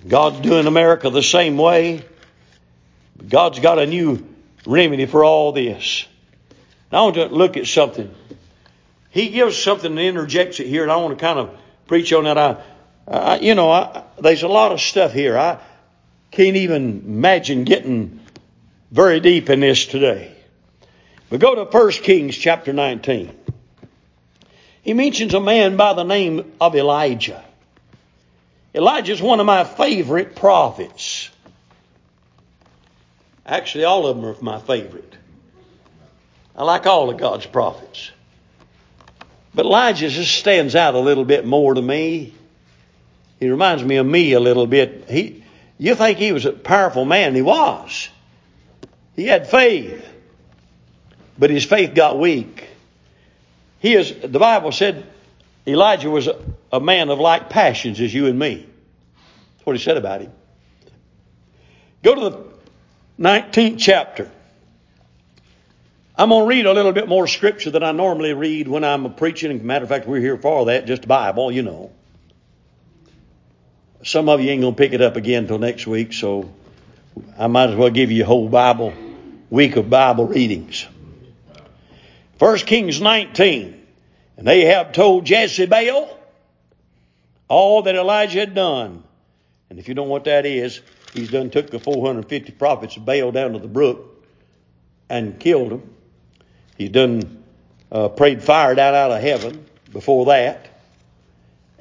God's 0.08 0.40
doing 0.40 0.66
America 0.66 1.10
the 1.10 1.22
same 1.22 1.58
way. 1.58 2.04
God's 3.28 3.60
got 3.60 3.78
a 3.78 3.86
new 3.86 4.28
remedy 4.66 5.06
for 5.06 5.24
all 5.24 5.52
this. 5.52 6.06
Now 6.92 7.00
I 7.00 7.02
want 7.04 7.16
to 7.16 7.26
look 7.28 7.58
at 7.58 7.68
something. 7.68 8.14
He 9.12 9.30
gives 9.30 9.62
something 9.62 9.92
and 9.92 10.00
interjects 10.00 10.60
it 10.60 10.68
here, 10.68 10.84
and 10.84 10.92
I 10.92 10.96
want 10.96 11.18
to 11.18 11.24
kind 11.24 11.38
of 11.38 11.58
preach 11.86 12.14
on 12.14 12.24
that. 12.24 12.38
I, 12.38 12.64
I 13.08 13.40
you 13.40 13.56
know, 13.56 13.70
I, 13.70 14.04
there's 14.20 14.44
a 14.44 14.48
lot 14.48 14.72
of 14.72 14.82
stuff 14.82 15.14
here. 15.14 15.38
I, 15.38 15.60
can't 16.32 16.56
even 16.56 17.04
imagine 17.06 17.66
getting 17.66 18.22
very 18.90 19.20
deep 19.20 19.50
in 19.50 19.60
this 19.60 19.86
today. 19.86 20.34
We 21.30 21.38
go 21.38 21.56
to 21.56 21.66
1 21.66 21.92
Kings 21.92 22.38
chapter 22.38 22.72
19. 22.74 23.38
He 24.82 24.94
mentions 24.94 25.34
a 25.34 25.40
man 25.40 25.78
by 25.78 25.94
the 25.94 26.04
name 26.04 26.54
of 26.60 26.76
Elijah. 26.76 27.44
Elijah 28.74 29.12
is 29.12 29.22
one 29.22 29.42
of 29.42 29.46
my 29.46 29.66
favorite 29.66 30.36
prophets. 30.36 31.30
Actually, 33.46 33.84
all 33.84 34.08
of 34.08 34.16
them 34.16 34.26
are 34.26 34.36
my 34.42 34.60
favorite. 34.60 35.16
I 36.56 36.64
like 36.64 36.86
all 36.86 37.10
of 37.10 37.18
God's 37.18 37.46
prophets. 37.46 38.12
But 39.54 39.66
Elijah 39.66 40.10
just 40.10 40.34
stands 40.36 40.76
out 40.76 40.96
a 40.96 41.00
little 41.00 41.26
bit 41.26 41.46
more 41.46 41.74
to 41.74 41.82
me. 41.82 42.34
He 43.40 43.50
reminds 43.50 43.84
me 43.84 43.98
of 43.98 44.06
me 44.06 44.34
a 44.34 44.40
little 44.40 44.68
bit. 44.68 45.06
He, 45.10 45.44
you 45.88 45.96
think 45.96 46.20
he 46.20 46.32
was 46.32 46.46
a 46.46 46.52
powerful 46.52 47.06
man? 47.06 47.34
He 47.34 47.42
was. 47.42 48.10
He 49.16 49.26
had 49.26 49.50
faith, 49.50 50.08
but 51.40 51.50
his 51.50 51.66
faith 51.66 51.96
got 51.96 52.20
weak. 52.20 52.68
He 53.80 53.96
is. 53.96 54.14
The 54.22 54.38
Bible 54.38 54.72
said 54.72 55.08
Elijah 55.66 56.12
was 56.12 56.28
a, 56.28 56.40
a 56.72 56.80
man 56.80 57.10
of 57.10 57.20
like 57.20 57.50
passions 57.50 58.00
as 58.00 58.14
you 58.14 58.28
and 58.28 58.38
me. 58.38 58.58
That's 59.56 59.66
what 59.66 59.76
he 59.76 59.82
said 59.82 59.98
about 59.98 60.22
him. 60.22 60.32
Go 62.04 62.14
to 62.14 62.30
the 62.30 62.44
19th 63.20 63.80
chapter. 63.80 64.30
I'm 66.16 66.30
going 66.30 66.44
to 66.44 66.48
read 66.48 66.68
a 66.68 66.74
little 66.74 66.92
bit 66.92 67.08
more 67.08 67.26
scripture 67.26 67.72
than 67.72 67.82
I 67.82 67.92
normally 67.92 68.34
read 68.34 68.68
when 68.68 68.84
I'm 68.84 69.16
preaching. 69.16 69.66
Matter 69.66 69.84
of 69.84 69.90
fact, 69.90 70.06
we're 70.06 70.20
here 70.20 70.38
for 70.38 70.66
that, 70.66 70.86
just 70.86 71.08
Bible, 71.08 71.52
you 71.52 71.64
know. 71.64 71.92
Some 74.04 74.30
of 74.30 74.42
you 74.42 74.50
ain't 74.50 74.62
going 74.62 74.74
to 74.74 74.78
pick 74.78 74.94
it 74.94 75.02
up 75.02 75.16
again 75.16 75.44
until 75.44 75.60
next 75.60 75.86
week, 75.86 76.14
so 76.14 76.52
I 77.38 77.48
might 77.48 77.70
as 77.70 77.76
well 77.76 77.90
give 77.90 78.12
you 78.12 78.24
a 78.24 78.26
whole 78.26 78.50
Bible 78.50 78.94
week 79.50 79.76
of 79.76 79.90
Bible 79.90 80.26
readings. 80.26 80.88
First 82.40 82.66
Kings 82.66 83.00
19. 83.00 83.78
And 84.38 84.48
Ahab 84.48 84.94
told 84.94 85.30
Jezebel 85.30 86.18
all 87.48 87.84
that 87.84 87.96
Elijah 87.96 88.40
had 88.40 88.56
done. 88.56 89.04
And 89.70 89.78
if 89.78 89.88
you 89.88 89.94
don't 89.94 90.08
know 90.08 90.12
what 90.12 90.24
that 90.24 90.48
is, 90.48 90.82
he's 91.14 91.30
done 91.30 91.52
took 91.52 91.70
the 91.70 91.80
450 91.80 92.54
prophets 92.54 92.98
of 92.98 93.06
Baal 93.06 93.32
down 93.32 93.54
to 93.54 93.60
the 93.60 93.68
brook 93.68 94.26
and 95.10 95.40
killed 95.40 95.70
them. 95.70 95.94
He's 96.76 96.90
done 96.90 97.44
uh, 97.92 98.10
prayed 98.10 98.42
fire 98.42 98.74
down 98.74 98.96
out 98.96 99.12
of 99.12 99.22
heaven 99.22 99.66
before 99.92 100.26
that. 100.26 100.71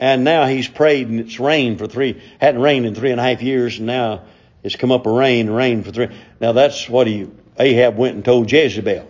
And 0.00 0.24
now 0.24 0.46
he's 0.46 0.66
prayed 0.66 1.08
and 1.08 1.20
it's 1.20 1.38
rained 1.38 1.78
for 1.78 1.86
three, 1.86 2.20
hadn't 2.40 2.62
rained 2.62 2.86
in 2.86 2.94
three 2.94 3.10
and 3.10 3.20
a 3.20 3.22
half 3.22 3.42
years 3.42 3.76
and 3.76 3.86
now 3.86 4.22
it's 4.62 4.74
come 4.74 4.90
up 4.90 5.06
a 5.06 5.12
rain, 5.12 5.48
rain 5.48 5.84
for 5.84 5.92
three. 5.92 6.08
Now 6.40 6.52
that's 6.52 6.88
what 6.88 7.06
he, 7.06 7.30
Ahab 7.58 7.98
went 7.98 8.14
and 8.14 8.24
told 8.24 8.50
Jezebel. 8.50 9.06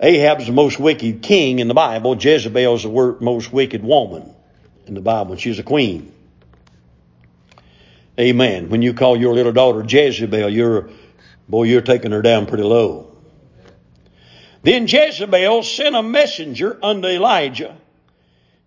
Ahab's 0.00 0.46
the 0.46 0.52
most 0.52 0.78
wicked 0.78 1.22
king 1.22 1.58
in 1.58 1.66
the 1.66 1.74
Bible. 1.74 2.16
Jezebel's 2.16 2.84
the 2.84 3.16
most 3.20 3.52
wicked 3.52 3.82
woman 3.82 4.32
in 4.86 4.94
the 4.94 5.00
Bible. 5.00 5.36
She's 5.36 5.58
a 5.58 5.64
queen. 5.64 6.12
Amen. 8.18 8.68
When 8.68 8.82
you 8.82 8.94
call 8.94 9.16
your 9.16 9.34
little 9.34 9.52
daughter 9.52 9.84
Jezebel, 9.86 10.48
you're, 10.50 10.90
boy, 11.48 11.64
you're 11.64 11.80
taking 11.80 12.12
her 12.12 12.22
down 12.22 12.46
pretty 12.46 12.62
low. 12.62 13.16
Then 14.62 14.86
Jezebel 14.86 15.64
sent 15.64 15.96
a 15.96 16.02
messenger 16.02 16.78
unto 16.82 17.08
Elijah, 17.08 17.76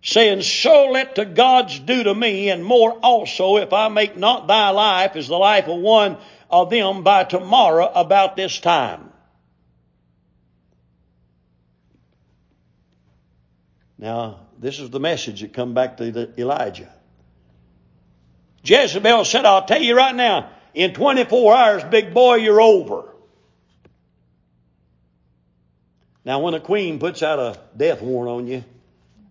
saying, 0.02 0.42
So 0.42 0.90
let 0.90 1.14
the 1.14 1.24
gods 1.24 1.78
do 1.78 2.04
to 2.04 2.14
me, 2.14 2.50
and 2.50 2.64
more 2.64 2.92
also, 2.92 3.56
if 3.56 3.72
I 3.72 3.88
make 3.88 4.16
not 4.16 4.46
thy 4.46 4.70
life 4.70 5.16
as 5.16 5.28
the 5.28 5.36
life 5.36 5.68
of 5.68 5.78
one 5.78 6.18
of 6.50 6.70
them 6.70 7.02
by 7.02 7.24
tomorrow 7.24 7.90
about 7.94 8.36
this 8.36 8.58
time. 8.58 9.10
Now, 13.98 14.40
this 14.58 14.78
is 14.78 14.90
the 14.90 15.00
message 15.00 15.40
that 15.40 15.52
come 15.52 15.74
back 15.74 15.96
to 15.96 16.40
Elijah. 16.40 16.88
Jezebel 18.62 19.24
said, 19.24 19.44
I'll 19.44 19.64
tell 19.64 19.82
you 19.82 19.96
right 19.96 20.14
now, 20.14 20.50
in 20.74 20.94
24 20.94 21.54
hours, 21.54 21.84
big 21.84 22.14
boy, 22.14 22.36
you're 22.36 22.60
over. 22.60 23.04
Now, 26.24 26.40
when 26.40 26.54
a 26.54 26.60
queen 26.60 26.98
puts 26.98 27.22
out 27.22 27.38
a 27.38 27.58
death 27.76 28.02
warrant 28.02 28.42
on 28.42 28.46
you, 28.46 28.64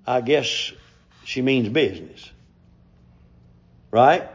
I 0.08 0.22
guess 0.22 0.72
she 1.26 1.42
means 1.42 1.70
business. 1.70 2.32
Right? 3.92 4.28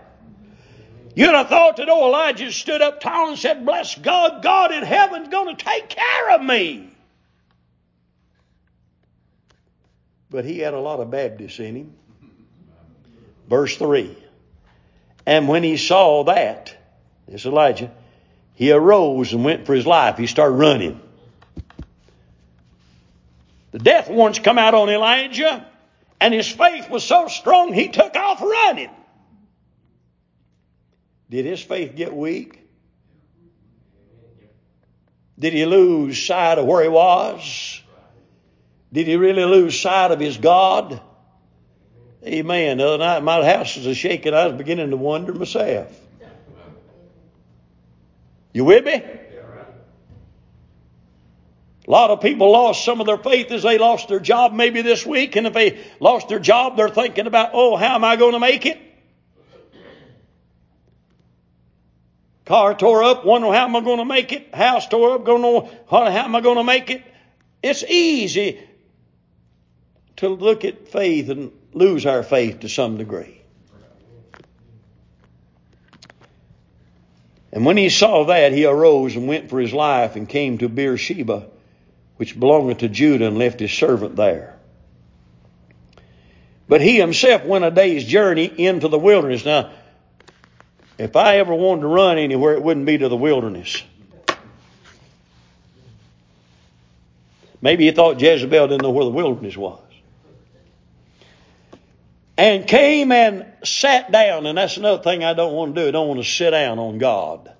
You'd 1.14 1.34
have 1.34 1.48
thought 1.48 1.78
that 1.78 1.88
old 1.88 2.08
Elijah 2.08 2.52
stood 2.52 2.82
up 2.82 3.00
tall 3.00 3.30
and 3.30 3.38
said, 3.38 3.64
Bless 3.66 3.96
God, 3.96 4.42
God 4.42 4.72
in 4.72 4.84
heaven's 4.84 5.28
going 5.28 5.56
to 5.56 5.64
take 5.64 5.88
care 5.88 6.30
of 6.30 6.42
me. 6.42 6.92
but 10.32 10.46
he 10.46 10.58
had 10.58 10.72
a 10.74 10.80
lot 10.80 10.98
of 10.98 11.10
Baptists 11.10 11.60
in 11.60 11.76
him. 11.76 11.92
Verse 13.48 13.76
3. 13.76 14.16
And 15.26 15.46
when 15.46 15.62
he 15.62 15.76
saw 15.76 16.24
that, 16.24 16.74
this 17.28 17.44
Elijah, 17.44 17.92
he 18.54 18.72
arose 18.72 19.34
and 19.34 19.44
went 19.44 19.66
for 19.66 19.74
his 19.74 19.86
life. 19.86 20.16
He 20.16 20.26
started 20.26 20.54
running. 20.54 21.00
The 23.72 23.78
death 23.78 24.08
warrants 24.08 24.38
come 24.38 24.58
out 24.58 24.74
on 24.74 24.88
Elijah, 24.88 25.66
and 26.20 26.32
his 26.32 26.48
faith 26.48 26.88
was 26.88 27.02
so 27.02 27.28
strong 27.28 27.72
he 27.72 27.88
took 27.88 28.14
off 28.14 28.40
running. 28.40 28.90
Did 31.28 31.46
his 31.46 31.62
faith 31.62 31.96
get 31.96 32.14
weak? 32.14 32.60
Did 35.38 35.54
he 35.54 35.64
lose 35.64 36.24
sight 36.24 36.58
of 36.58 36.66
where 36.66 36.82
he 36.82 36.88
was? 36.88 37.82
Did 38.92 39.06
he 39.06 39.16
really 39.16 39.44
lose 39.44 39.80
sight 39.80 40.10
of 40.10 40.20
his 40.20 40.36
God? 40.36 41.00
Amen. 42.24 42.76
The 42.76 42.86
other 42.86 42.98
night 42.98 43.22
my 43.22 43.44
house 43.44 43.76
was 43.76 43.96
shaking. 43.96 44.34
I 44.34 44.46
was 44.46 44.56
beginning 44.56 44.90
to 44.90 44.96
wonder 44.96 45.32
myself. 45.32 45.98
You 48.52 48.66
with 48.66 48.84
me? 48.84 49.02
A 51.86 51.90
lot 51.90 52.10
of 52.10 52.20
people 52.20 52.52
lost 52.52 52.84
some 52.84 53.00
of 53.00 53.06
their 53.06 53.18
faith 53.18 53.50
as 53.50 53.64
they 53.64 53.76
lost 53.76 54.08
their 54.08 54.20
job 54.20 54.52
maybe 54.52 54.82
this 54.82 55.04
week. 55.04 55.34
And 55.34 55.46
if 55.46 55.52
they 55.52 55.84
lost 55.98 56.28
their 56.28 56.38
job, 56.38 56.76
they're 56.76 56.88
thinking 56.88 57.26
about, 57.26 57.50
oh, 57.52 57.76
how 57.76 57.96
am 57.96 58.04
I 58.04 58.16
going 58.16 58.32
to 58.32 58.38
make 58.38 58.66
it? 58.66 58.80
Car 62.44 62.74
tore 62.74 63.02
up, 63.04 63.24
wondering 63.24 63.52
how 63.54 63.64
am 63.64 63.76
I 63.76 63.80
going 63.80 63.98
to 63.98 64.04
make 64.04 64.32
it? 64.32 64.54
House 64.54 64.86
tore 64.88 65.14
up, 65.14 65.24
going 65.24 65.44
on, 65.44 65.70
how 65.88 66.06
am 66.06 66.34
I 66.34 66.40
going 66.40 66.56
to 66.56 66.64
make 66.64 66.90
it? 66.90 67.02
It's 67.62 67.84
easy 67.84 68.60
to 70.16 70.28
look 70.28 70.64
at 70.64 70.88
faith 70.88 71.30
and 71.30 71.52
lose 71.72 72.04
our 72.04 72.22
faith 72.22 72.60
to 72.60 72.68
some 72.68 72.96
degree. 72.96 73.40
And 77.52 77.64
when 77.64 77.76
he 77.76 77.90
saw 77.90 78.24
that, 78.24 78.52
he 78.52 78.64
arose 78.64 79.14
and 79.14 79.28
went 79.28 79.50
for 79.50 79.60
his 79.60 79.72
life 79.72 80.16
and 80.16 80.28
came 80.28 80.58
to 80.58 80.68
Beersheba, 80.68 81.48
which 82.22 82.38
belonged 82.38 82.78
to 82.78 82.88
Judah, 82.88 83.26
and 83.26 83.36
left 83.36 83.58
his 83.58 83.72
servant 83.72 84.14
there. 84.14 84.56
But 86.68 86.80
he 86.80 86.96
himself 86.96 87.44
went 87.44 87.64
a 87.64 87.70
day's 87.72 88.04
journey 88.04 88.44
into 88.44 88.86
the 88.86 88.96
wilderness. 88.96 89.44
Now, 89.44 89.72
if 90.98 91.16
I 91.16 91.38
ever 91.38 91.52
wanted 91.52 91.80
to 91.80 91.88
run 91.88 92.18
anywhere, 92.18 92.54
it 92.54 92.62
wouldn't 92.62 92.86
be 92.86 92.96
to 92.96 93.08
the 93.08 93.16
wilderness. 93.16 93.82
Maybe 97.60 97.86
he 97.86 97.90
thought 97.90 98.20
Jezebel 98.20 98.68
didn't 98.68 98.82
know 98.82 98.92
where 98.92 99.04
the 99.04 99.10
wilderness 99.10 99.56
was 99.56 99.82
and 102.38 102.68
came 102.68 103.10
and 103.10 103.46
sat 103.64 104.12
down. 104.12 104.46
And 104.46 104.56
that's 104.56 104.76
another 104.76 105.02
thing 105.02 105.24
I 105.24 105.34
don't 105.34 105.54
want 105.54 105.74
to 105.74 105.82
do. 105.82 105.88
I 105.88 105.90
don't 105.90 106.06
want 106.06 106.20
to 106.20 106.30
sit 106.30 106.52
down 106.52 106.78
on 106.78 106.98
God. 106.98 107.52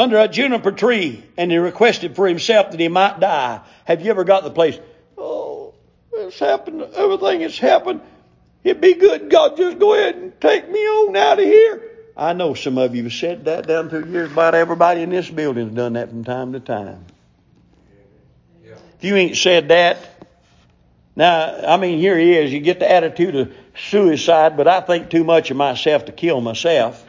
Under 0.00 0.16
a 0.16 0.28
juniper 0.28 0.72
tree, 0.72 1.22
and 1.36 1.50
he 1.50 1.58
requested 1.58 2.16
for 2.16 2.26
himself 2.26 2.70
that 2.70 2.80
he 2.80 2.88
might 2.88 3.20
die. 3.20 3.60
Have 3.84 4.00
you 4.00 4.10
ever 4.10 4.24
got 4.24 4.44
the 4.44 4.50
place? 4.50 4.78
Oh, 5.18 5.74
it's 6.14 6.38
happened. 6.38 6.80
Everything 6.94 7.42
has 7.42 7.58
happened. 7.58 8.00
It'd 8.64 8.80
be 8.80 8.94
good, 8.94 9.28
God, 9.28 9.58
just 9.58 9.78
go 9.78 9.92
ahead 9.92 10.14
and 10.14 10.40
take 10.40 10.70
me 10.70 10.78
on 10.78 11.14
out 11.16 11.38
of 11.38 11.44
here. 11.44 11.82
I 12.16 12.32
know 12.32 12.54
some 12.54 12.78
of 12.78 12.94
you 12.94 13.02
have 13.02 13.12
said 13.12 13.44
that 13.44 13.66
down 13.66 13.90
through 13.90 14.06
years. 14.06 14.32
About 14.32 14.54
everybody 14.54 15.02
in 15.02 15.10
this 15.10 15.28
building 15.28 15.66
has 15.66 15.76
done 15.76 15.92
that 15.92 16.08
from 16.08 16.24
time 16.24 16.54
to 16.54 16.60
time. 16.60 17.04
If 18.64 19.04
you 19.04 19.16
ain't 19.16 19.36
said 19.36 19.68
that, 19.68 19.98
now, 21.14 21.74
I 21.74 21.76
mean, 21.76 21.98
here 21.98 22.16
he 22.16 22.38
is. 22.38 22.50
You 22.50 22.60
get 22.60 22.80
the 22.80 22.90
attitude 22.90 23.36
of 23.36 23.52
suicide, 23.76 24.56
but 24.56 24.66
I 24.66 24.80
think 24.80 25.10
too 25.10 25.24
much 25.24 25.50
of 25.50 25.58
myself 25.58 26.06
to 26.06 26.12
kill 26.12 26.40
myself. 26.40 27.06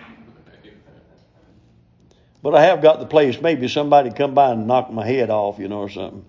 But 2.43 2.55
I 2.55 2.63
have 2.65 2.81
got 2.81 2.99
the 2.99 3.05
place. 3.05 3.39
Maybe 3.39 3.67
somebody 3.67 4.09
come 4.11 4.33
by 4.33 4.51
and 4.51 4.67
knock 4.67 4.91
my 4.91 5.05
head 5.05 5.29
off, 5.29 5.59
you 5.59 5.67
know, 5.67 5.79
or 5.79 5.89
something. 5.89 6.25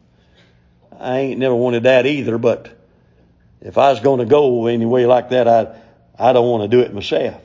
I 0.99 1.19
ain't 1.21 1.39
never 1.39 1.55
wanted 1.55 1.85
that 1.85 2.07
either, 2.07 2.39
but 2.39 2.79
if 3.61 3.79
I 3.79 3.91
was 3.91 4.01
going 4.01 4.19
to 4.19 4.27
go 4.27 4.67
any 4.67 4.87
way 4.87 5.07
like 5.07 5.31
that, 5.31 5.49
I, 5.49 5.77
I 6.19 6.33
don't 6.33 6.49
want 6.49 6.71
to 6.71 6.77
do 6.77 6.83
it 6.83 6.93
myself. 6.93 7.41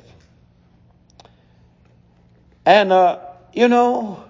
And, 2.66 2.92
uh, 2.92 3.20
you 3.54 3.70
know, 3.70 4.24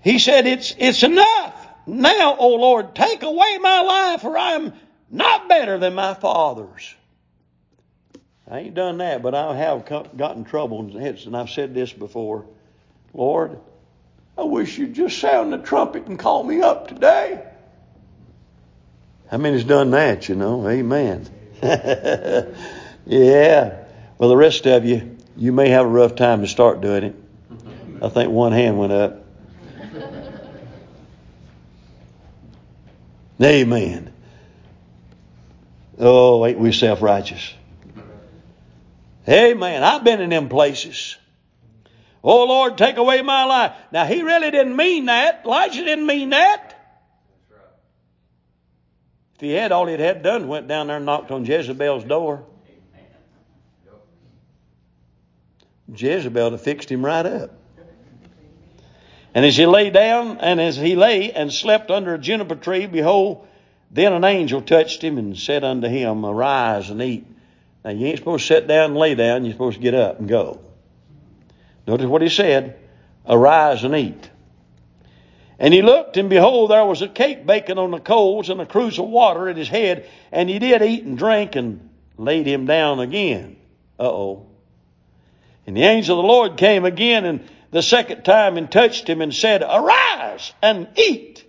he 0.00 0.18
said, 0.18 0.46
it's, 0.46 0.74
it's 0.78 1.02
enough. 1.02 1.54
Now, 1.86 2.36
O 2.36 2.56
Lord, 2.56 2.94
take 2.94 3.22
away 3.22 3.58
my 3.58 3.80
life, 3.82 4.22
for 4.22 4.36
I 4.36 4.52
am 4.52 4.72
not 5.10 5.48
better 5.48 5.78
than 5.78 5.94
my 5.94 6.14
fathers. 6.14 6.94
I 8.50 8.60
ain't 8.60 8.74
done 8.74 8.98
that, 8.98 9.22
but 9.22 9.34
I 9.34 9.54
have 9.56 9.84
gotten 10.16 10.44
trouble, 10.44 10.80
and 10.80 11.36
I've 11.36 11.50
said 11.50 11.74
this 11.74 11.92
before. 11.92 12.46
Lord, 13.12 13.58
I 14.38 14.44
wish 14.44 14.78
you'd 14.78 14.94
just 14.94 15.18
sound 15.18 15.52
the 15.52 15.58
trumpet 15.58 16.06
and 16.06 16.18
call 16.18 16.44
me 16.44 16.62
up 16.62 16.88
today. 16.88 17.44
How 19.30 19.36
many's 19.36 19.64
done 19.64 19.90
that, 19.90 20.28
you 20.30 20.34
know? 20.34 20.66
Amen. 20.66 21.28
yeah. 21.62 22.54
Well, 24.16 24.30
the 24.30 24.36
rest 24.36 24.66
of 24.66 24.86
you, 24.86 25.16
you 25.36 25.52
may 25.52 25.68
have 25.68 25.84
a 25.84 25.88
rough 25.88 26.14
time 26.14 26.40
to 26.40 26.48
start 26.48 26.80
doing 26.80 27.04
it. 27.04 27.14
I 28.00 28.08
think 28.08 28.30
one 28.30 28.52
hand 28.52 28.78
went 28.78 28.92
up. 28.92 29.24
Amen. 33.42 34.12
Oh, 35.98 36.46
ain't 36.46 36.58
we 36.58 36.72
self 36.72 37.02
righteous? 37.02 37.52
Amen. 39.28 39.82
I've 39.82 40.04
been 40.04 40.20
in 40.20 40.30
them 40.30 40.48
places. 40.48 41.16
Oh 42.24 42.44
Lord, 42.44 42.78
take 42.78 42.96
away 42.96 43.22
my 43.22 43.44
life. 43.44 43.72
Now 43.92 44.06
he 44.06 44.22
really 44.22 44.50
didn't 44.50 44.74
mean 44.74 45.06
that. 45.06 45.42
Elijah 45.44 45.84
didn't 45.84 46.06
mean 46.06 46.30
that. 46.30 46.74
If 49.34 49.42
he 49.42 49.52
had, 49.52 49.70
all 49.70 49.86
he 49.86 49.94
had 49.94 50.22
done 50.22 50.48
went 50.48 50.66
down 50.66 50.88
there 50.88 50.96
and 50.96 51.06
knocked 51.06 51.30
on 51.30 51.44
Jezebel's 51.44 52.04
door. 52.04 52.44
Jezebel 55.94 56.50
had 56.50 56.60
fixed 56.60 56.90
him 56.90 57.04
right 57.04 57.24
up. 57.24 57.52
And 59.34 59.44
as 59.44 59.56
he 59.56 59.66
lay 59.66 59.90
down, 59.90 60.38
and 60.38 60.60
as 60.60 60.76
he 60.76 60.96
lay 60.96 61.30
and 61.32 61.52
slept 61.52 61.90
under 61.90 62.14
a 62.14 62.18
juniper 62.18 62.56
tree, 62.56 62.86
behold, 62.86 63.46
then 63.90 64.12
an 64.12 64.24
angel 64.24 64.60
touched 64.60 65.02
him 65.02 65.18
and 65.18 65.38
said 65.38 65.64
unto 65.64 65.86
him, 65.86 66.26
Arise 66.26 66.90
and 66.90 67.00
eat. 67.00 67.26
Now 67.84 67.90
you 67.90 68.06
ain't 68.06 68.18
supposed 68.18 68.46
to 68.46 68.54
sit 68.54 68.66
down 68.66 68.90
and 68.90 68.96
lay 68.96 69.14
down, 69.14 69.44
you're 69.44 69.52
supposed 69.52 69.76
to 69.76 69.82
get 69.82 69.94
up 69.94 70.18
and 70.18 70.28
go. 70.28 70.60
Notice 71.86 72.06
what 72.06 72.22
he 72.22 72.28
said, 72.28 72.78
Arise 73.26 73.84
and 73.84 73.94
eat. 73.94 74.30
And 75.58 75.74
he 75.74 75.82
looked, 75.82 76.16
and 76.16 76.30
behold, 76.30 76.70
there 76.70 76.84
was 76.84 77.02
a 77.02 77.08
cake 77.08 77.44
baking 77.44 77.78
on 77.78 77.90
the 77.90 77.98
coals 77.98 78.48
and 78.48 78.60
a 78.60 78.66
cruse 78.66 78.98
of 78.98 79.08
water 79.08 79.48
at 79.48 79.56
his 79.56 79.68
head, 79.68 80.08
and 80.30 80.48
he 80.48 80.58
did 80.58 80.82
eat 80.82 81.04
and 81.04 81.18
drink 81.18 81.56
and 81.56 81.88
laid 82.16 82.46
him 82.46 82.66
down 82.66 83.00
again. 83.00 83.56
Uh 83.98 84.08
oh. 84.08 84.46
And 85.66 85.76
the 85.76 85.82
angel 85.82 86.18
of 86.18 86.22
the 86.22 86.28
Lord 86.28 86.56
came 86.56 86.84
again 86.84 87.24
and 87.24 87.48
the 87.70 87.82
second 87.82 88.22
time 88.22 88.56
and 88.56 88.70
touched 88.70 89.08
him 89.08 89.20
and 89.20 89.34
said, 89.34 89.62
Arise 89.62 90.52
and 90.62 90.88
eat, 90.96 91.44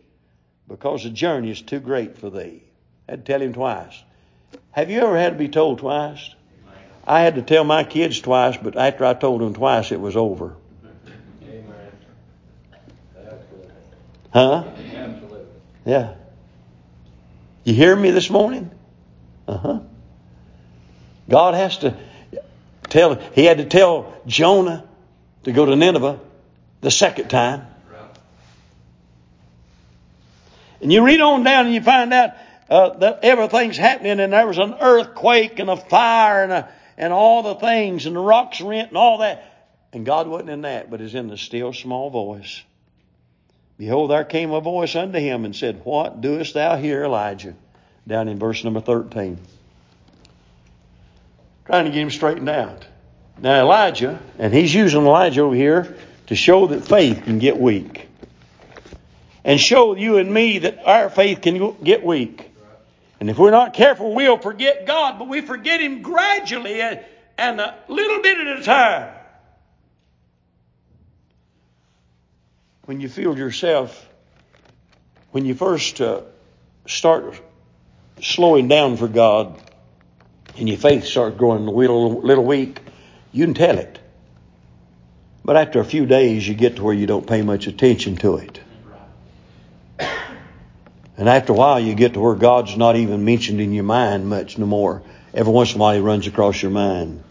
because 0.67 1.03
the 1.03 1.09
journey 1.09 1.51
is 1.51 1.61
too 1.61 1.79
great 1.79 2.17
for 2.17 2.29
thee. 2.29 2.63
I 3.07 3.11
had 3.11 3.25
to 3.25 3.31
tell 3.31 3.41
him 3.41 3.53
twice. 3.53 4.03
Have 4.79 4.89
you 4.89 5.01
ever 5.01 5.17
had 5.17 5.33
to 5.33 5.37
be 5.37 5.49
told 5.49 5.79
twice? 5.79 6.33
I 7.05 7.19
had 7.19 7.35
to 7.35 7.41
tell 7.41 7.65
my 7.65 7.83
kids 7.83 8.21
twice, 8.21 8.55
but 8.55 8.77
after 8.77 9.03
I 9.03 9.13
told 9.13 9.41
them 9.41 9.53
twice, 9.53 9.91
it 9.91 9.99
was 9.99 10.15
over. 10.15 10.55
Huh? 14.31 14.63
Yeah. 15.83 16.13
You 17.65 17.73
hear 17.73 17.93
me 17.93 18.11
this 18.11 18.29
morning? 18.29 18.71
Uh 19.49 19.57
huh. 19.57 19.79
God 21.27 21.55
has 21.55 21.79
to 21.79 21.97
tell, 22.87 23.15
he 23.15 23.43
had 23.43 23.57
to 23.57 23.65
tell 23.65 24.13
Jonah 24.27 24.85
to 25.43 25.51
go 25.51 25.65
to 25.65 25.75
Nineveh 25.75 26.21
the 26.79 26.91
second 26.91 27.27
time. 27.27 27.67
And 30.81 30.93
you 30.93 31.03
read 31.03 31.19
on 31.19 31.43
down 31.43 31.65
and 31.65 31.75
you 31.75 31.81
find 31.81 32.13
out 32.13 32.31
uh, 32.69 32.97
that 32.99 33.19
everything's 33.23 33.77
happening 33.77 34.19
and 34.19 34.31
there 34.33 34.47
was 34.47 34.57
an 34.57 34.75
earthquake 34.79 35.59
and 35.59 35.69
a 35.69 35.77
fire 35.77 36.43
and, 36.43 36.51
a, 36.51 36.69
and 36.97 37.11
all 37.11 37.41
the 37.41 37.55
things 37.55 38.05
and 38.05 38.15
the 38.15 38.19
rocks 38.19 38.61
rent 38.61 38.89
and 38.89 38.97
all 38.97 39.19
that. 39.19 39.43
And 39.91 40.05
God 40.05 40.27
wasn't 40.27 40.51
in 40.51 40.61
that, 40.61 40.91
but 40.91 41.01
is 41.01 41.15
in 41.15 41.27
the 41.27 41.37
still 41.37 41.73
small 41.73 42.09
voice. 42.09 42.61
Behold, 43.77 44.11
there 44.11 44.25
came 44.25 44.51
a 44.51 44.61
voice 44.61 44.95
unto 44.95 45.17
him 45.19 45.45
and 45.45 45.55
said, 45.55 45.81
What 45.83 46.21
doest 46.21 46.53
thou 46.53 46.75
here, 46.75 47.05
Elijah? 47.05 47.55
Down 48.07 48.27
in 48.27 48.37
verse 48.37 48.63
number 48.63 48.81
13. 48.81 49.37
Trying 51.65 51.85
to 51.85 51.91
get 51.91 52.01
him 52.01 52.11
straightened 52.11 52.49
out. 52.49 52.85
Now, 53.41 53.61
Elijah, 53.61 54.19
and 54.37 54.53
he's 54.53 54.73
using 54.73 55.05
Elijah 55.05 55.41
over 55.41 55.55
here 55.55 55.95
to 56.27 56.35
show 56.35 56.67
that 56.67 56.85
faith 56.85 57.23
can 57.23 57.39
get 57.39 57.57
weak. 57.57 58.07
And 59.45 59.59
show 59.59 59.95
you 59.95 60.17
and 60.17 60.31
me 60.31 60.59
that 60.59 60.85
our 60.85 61.09
faith 61.09 61.41
can 61.41 61.75
get 61.81 62.03
weak. 62.03 62.48
And 63.19 63.29
if 63.29 63.37
we're 63.37 63.51
not 63.51 63.73
careful, 63.73 64.13
we'll 64.13 64.37
forget 64.37 64.85
God, 64.85 65.19
but 65.19 65.27
we 65.27 65.41
forget 65.41 65.81
Him 65.81 66.01
gradually 66.01 66.81
and 66.81 67.61
a 67.61 67.75
little 67.87 68.21
bit 68.21 68.37
at 68.39 68.59
a 68.59 68.63
time. 68.63 69.19
when 72.89 72.99
you 72.99 73.07
feel 73.07 73.37
yourself, 73.37 74.09
when 75.29 75.45
you 75.45 75.53
first 75.53 76.01
uh, 76.01 76.21
start 76.87 77.39
slowing 78.19 78.67
down 78.67 78.97
for 78.97 79.07
God 79.07 79.61
and 80.57 80.67
your 80.67 80.79
faith 80.79 81.05
starts 81.05 81.37
growing 81.37 81.67
a 81.67 81.69
little, 81.69 82.19
little 82.21 82.43
weak, 82.43 82.81
you 83.31 83.45
can 83.45 83.53
tell 83.53 83.77
it. 83.77 83.99
But 85.45 85.55
after 85.55 85.79
a 85.79 85.85
few 85.85 86.07
days, 86.07 86.47
you 86.47 86.55
get 86.55 86.77
to 86.77 86.83
where 86.83 86.95
you 86.95 87.05
don't 87.05 87.27
pay 87.27 87.43
much 87.43 87.67
attention 87.67 88.17
to 88.17 88.37
it. 88.37 88.59
And 91.19 91.27
after 91.27 91.51
a 91.51 91.55
while, 91.55 91.81
you 91.81 91.95
get 91.95 92.13
to 92.13 92.21
where 92.21 92.33
God's 92.33 92.77
not 92.77 92.95
even 92.95 93.25
mentioned 93.25 93.59
in 93.59 93.73
your 93.73 93.83
mind 93.83 94.29
much 94.29 94.57
no 94.57 94.65
more. 94.65 95.03
Every 95.33 95.51
once 95.51 95.71
in 95.71 95.77
a 95.77 95.81
while, 95.81 95.93
He 95.93 95.99
runs 95.99 96.25
across 96.27 96.61
your 96.61 96.71
mind. 96.71 97.21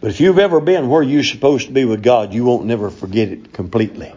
But 0.00 0.10
if 0.10 0.20
you've 0.20 0.40
ever 0.40 0.60
been 0.60 0.88
where 0.88 1.04
you're 1.04 1.22
supposed 1.22 1.68
to 1.68 1.72
be 1.72 1.84
with 1.84 2.02
God, 2.02 2.34
you 2.34 2.44
won't 2.44 2.64
never 2.64 2.90
forget 2.90 3.28
it 3.28 3.52
completely. 3.52 4.12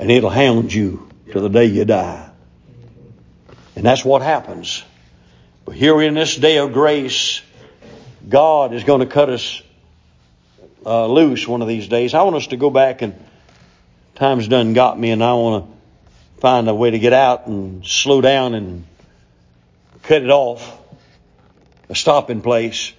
And 0.00 0.10
it'll 0.10 0.28
hound 0.28 0.74
you 0.74 1.08
to 1.30 1.40
the 1.40 1.48
day 1.48 1.66
you 1.66 1.84
die. 1.84 2.30
And 3.76 3.86
that's 3.86 4.04
what 4.04 4.20
happens. 4.20 4.82
But 5.66 5.76
here 5.76 6.02
in 6.02 6.14
this 6.14 6.34
day 6.34 6.58
of 6.58 6.72
grace, 6.72 7.42
God 8.28 8.74
is 8.74 8.82
going 8.82 9.00
to 9.00 9.06
cut 9.06 9.30
us 9.30 9.62
uh, 10.84 11.06
loose 11.06 11.46
one 11.46 11.62
of 11.62 11.68
these 11.68 11.86
days. 11.86 12.12
I 12.12 12.22
want 12.22 12.34
us 12.34 12.48
to 12.48 12.56
go 12.56 12.70
back 12.70 13.02
and 13.02 13.14
time's 14.16 14.48
done 14.48 14.72
got 14.72 14.98
me 14.98 15.12
and 15.12 15.22
I 15.22 15.34
want 15.34 15.64
to 15.64 15.77
find 16.40 16.68
a 16.68 16.74
way 16.74 16.90
to 16.90 16.98
get 16.98 17.12
out 17.12 17.46
and 17.46 17.84
slow 17.84 18.20
down 18.20 18.54
and 18.54 18.84
cut 20.02 20.22
it 20.22 20.30
off. 20.30 20.78
A 21.88 21.94
stopping 21.94 22.42
place. 22.42 22.92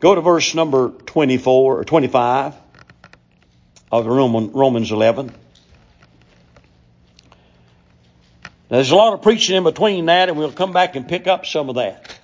Go 0.00 0.14
to 0.14 0.20
verse 0.22 0.54
number 0.54 0.88
24 0.88 1.80
or 1.80 1.84
25 1.84 2.54
of 3.92 4.06
Roman, 4.06 4.52
Romans 4.52 4.90
11. 4.90 5.26
Now, 8.70 8.76
there's 8.76 8.90
a 8.90 8.96
lot 8.96 9.12
of 9.12 9.22
preaching 9.22 9.56
in 9.56 9.64
between 9.64 10.06
that, 10.06 10.28
and 10.28 10.38
we'll 10.38 10.52
come 10.52 10.72
back 10.72 10.96
and 10.96 11.06
pick 11.06 11.26
up 11.26 11.44
some 11.44 11.68
of 11.68 11.74
that. 11.74 12.16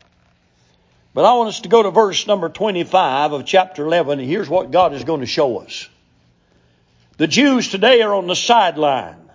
But 1.12 1.24
I 1.24 1.34
want 1.34 1.48
us 1.48 1.60
to 1.60 1.68
go 1.68 1.82
to 1.82 1.90
verse 1.90 2.26
number 2.26 2.48
25 2.48 3.32
of 3.32 3.44
chapter 3.44 3.84
11, 3.84 4.20
and 4.20 4.28
here's 4.28 4.48
what 4.48 4.70
God 4.70 4.94
is 4.94 5.04
going 5.04 5.20
to 5.20 5.26
show 5.26 5.58
us. 5.58 5.88
The 7.16 7.26
Jews 7.26 7.68
today 7.68 8.00
are 8.02 8.14
on 8.14 8.26
the 8.26 8.36
sideline. 8.36 9.25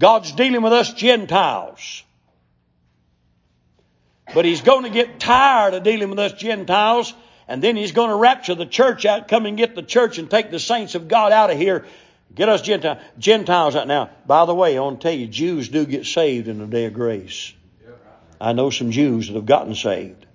God's 0.00 0.32
dealing 0.32 0.62
with 0.62 0.72
us 0.72 0.92
Gentiles. 0.92 2.02
But 4.34 4.44
He's 4.44 4.60
going 4.60 4.84
to 4.84 4.90
get 4.90 5.18
tired 5.18 5.74
of 5.74 5.82
dealing 5.82 6.10
with 6.10 6.18
us 6.18 6.32
Gentiles 6.32 7.14
and 7.48 7.62
then 7.62 7.76
he's 7.76 7.92
going 7.92 8.10
to 8.10 8.16
rapture 8.16 8.54
the 8.54 8.66
church 8.66 9.06
out, 9.06 9.26
come 9.26 9.46
and 9.46 9.56
get 9.56 9.74
the 9.74 9.82
church 9.82 10.18
and 10.18 10.30
take 10.30 10.50
the 10.50 10.60
saints 10.60 10.94
of 10.94 11.08
God 11.08 11.32
out 11.32 11.50
of 11.50 11.56
here. 11.56 11.86
Get 12.34 12.50
us 12.50 12.60
Gentiles, 12.60 12.98
Gentiles 13.18 13.74
out 13.74 13.88
now. 13.88 14.10
By 14.26 14.44
the 14.44 14.54
way, 14.54 14.76
I 14.76 14.82
want 14.82 15.00
to 15.00 15.08
tell 15.08 15.18
you, 15.18 15.26
Jews 15.26 15.70
do 15.70 15.86
get 15.86 16.04
saved 16.04 16.46
in 16.46 16.58
the 16.58 16.66
day 16.66 16.84
of 16.84 16.92
grace. 16.92 17.54
I 18.38 18.52
know 18.52 18.68
some 18.68 18.90
Jews 18.90 19.28
that 19.28 19.34
have 19.34 19.46
gotten 19.46 19.74
saved. 19.74 20.26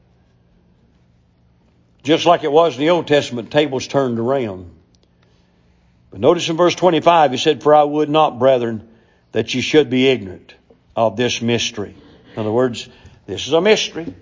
Just 2.01 2.25
like 2.25 2.43
it 2.43 2.51
was 2.51 2.73
in 2.73 2.81
the 2.81 2.89
Old 2.89 3.07
Testament, 3.07 3.51
tables 3.51 3.87
turned 3.87 4.19
around. 4.19 4.71
But 6.09 6.19
notice 6.19 6.49
in 6.49 6.57
verse 6.57 6.75
25, 6.75 7.31
he 7.31 7.37
said, 7.37 7.63
For 7.63 7.73
I 7.73 7.83
would 7.83 8.09
not, 8.09 8.39
brethren, 8.39 8.89
that 9.33 9.53
you 9.53 9.61
should 9.61 9.89
be 9.89 10.07
ignorant 10.07 10.55
of 10.95 11.17
this 11.17 11.41
mystery. 11.41 11.95
In 12.33 12.39
other 12.39 12.51
words, 12.51 12.87
this 13.25 13.47
is 13.47 13.53
a 13.53 13.61
mystery. 13.61 14.13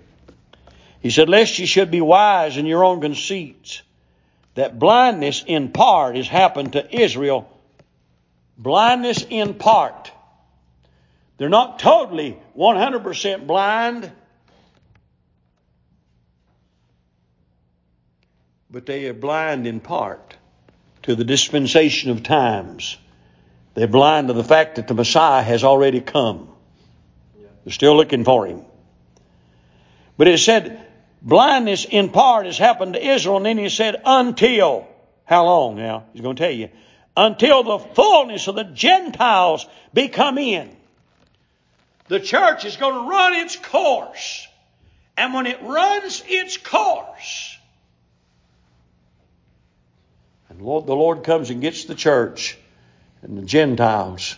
He 1.00 1.10
said, 1.10 1.28
Lest 1.28 1.58
you 1.58 1.66
should 1.66 1.90
be 1.90 2.00
wise 2.00 2.56
in 2.56 2.66
your 2.66 2.84
own 2.84 3.00
conceits, 3.00 3.82
that 4.54 4.78
blindness 4.78 5.44
in 5.46 5.70
part 5.70 6.16
has 6.16 6.28
happened 6.28 6.72
to 6.72 7.00
Israel. 7.00 7.48
Blindness 8.58 9.24
in 9.28 9.54
part. 9.54 10.10
They're 11.36 11.48
not 11.48 11.78
totally 11.78 12.38
100% 12.56 13.46
blind, 13.46 14.12
but 18.70 18.86
they 18.86 19.08
are 19.08 19.14
blind 19.14 19.66
in 19.66 19.80
part 19.80 20.36
to 21.02 21.14
the 21.16 21.24
dispensation 21.24 22.10
of 22.10 22.22
times. 22.22 22.96
They're 23.74 23.86
blind 23.86 24.28
to 24.28 24.34
the 24.34 24.44
fact 24.44 24.76
that 24.76 24.86
the 24.86 24.94
Messiah 24.94 25.42
has 25.42 25.64
already 25.64 26.00
come. 26.00 26.48
They're 27.64 27.72
still 27.72 27.96
looking 27.96 28.24
for 28.24 28.46
him. 28.46 28.64
But 30.18 30.28
it 30.28 30.38
said, 30.38 30.84
blindness 31.22 31.86
in 31.88 32.10
part 32.10 32.46
has 32.46 32.58
happened 32.58 32.94
to 32.94 33.06
Israel, 33.06 33.38
and 33.38 33.46
then 33.46 33.58
he 33.58 33.68
said, 33.68 34.00
until. 34.04 34.86
How 35.24 35.44
long 35.46 35.76
now? 35.76 36.04
He's 36.12 36.22
going 36.22 36.36
to 36.36 36.42
tell 36.42 36.52
you. 36.52 36.68
Until 37.16 37.62
the 37.62 37.78
fullness 37.78 38.48
of 38.48 38.56
the 38.56 38.64
Gentiles 38.64 39.66
be 39.94 40.08
come 40.08 40.38
in. 40.38 40.76
The 42.08 42.20
church 42.20 42.64
is 42.64 42.76
going 42.76 42.94
to 42.94 43.08
run 43.08 43.34
its 43.34 43.56
course. 43.56 44.46
And 45.16 45.32
when 45.32 45.46
it 45.46 45.62
runs 45.62 46.22
its 46.26 46.56
course, 46.56 47.56
and 50.48 50.60
Lord, 50.60 50.86
the 50.86 50.94
Lord 50.94 51.24
comes 51.24 51.50
and 51.50 51.60
gets 51.60 51.84
the 51.84 51.94
church 51.94 52.58
and 53.22 53.38
the 53.38 53.42
Gentiles, 53.42 54.36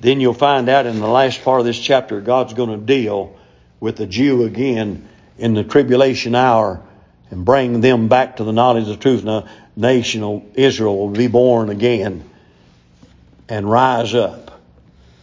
then 0.00 0.20
you'll 0.20 0.34
find 0.34 0.68
out 0.68 0.86
in 0.86 1.00
the 1.00 1.06
last 1.06 1.42
part 1.42 1.60
of 1.60 1.66
this 1.66 1.78
chapter, 1.78 2.20
God's 2.20 2.54
going 2.54 2.70
to 2.70 2.84
deal 2.84 3.36
with 3.80 3.96
the 3.96 4.06
Jew 4.06 4.44
again 4.44 5.08
in 5.38 5.54
the 5.54 5.64
tribulation 5.64 6.34
hour 6.34 6.82
and 7.30 7.44
bring 7.44 7.80
them 7.80 8.08
back 8.08 8.36
to 8.36 8.44
the 8.44 8.52
knowledge 8.52 8.84
of 8.84 8.88
the 8.88 8.96
truth. 8.96 9.24
Now, 9.24 9.48
nation 9.76 10.22
of 10.22 10.42
Israel 10.54 10.98
will 10.98 11.10
be 11.10 11.26
born 11.26 11.68
again 11.68 12.28
and 13.48 13.70
rise 13.70 14.14
up. 14.14 14.60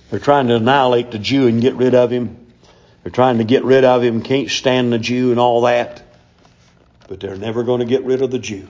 They're 0.10 0.20
trying 0.20 0.48
to 0.48 0.56
annihilate 0.56 1.12
the 1.12 1.20
Jew 1.20 1.48
and 1.48 1.62
get 1.62 1.76
rid 1.76 1.96
of 1.96 2.12
him. 2.12 2.46
They're 3.04 3.12
trying 3.12 3.40
to 3.40 3.44
get 3.44 3.64
rid 3.64 3.84
of 3.84 4.04
him, 4.04 4.22
can't 4.22 4.50
stand 4.50 4.94
the 4.94 5.00
Jew 5.00 5.32
and 5.32 5.40
all 5.40 5.62
that. 5.62 6.04
But 7.08 7.20
they're 7.20 7.38
never 7.38 7.64
going 7.64 7.80
to 7.80 7.86
get 7.86 8.04
rid 8.04 8.22
of 8.22 8.32
the 8.32 8.40
Jew. 8.40 8.68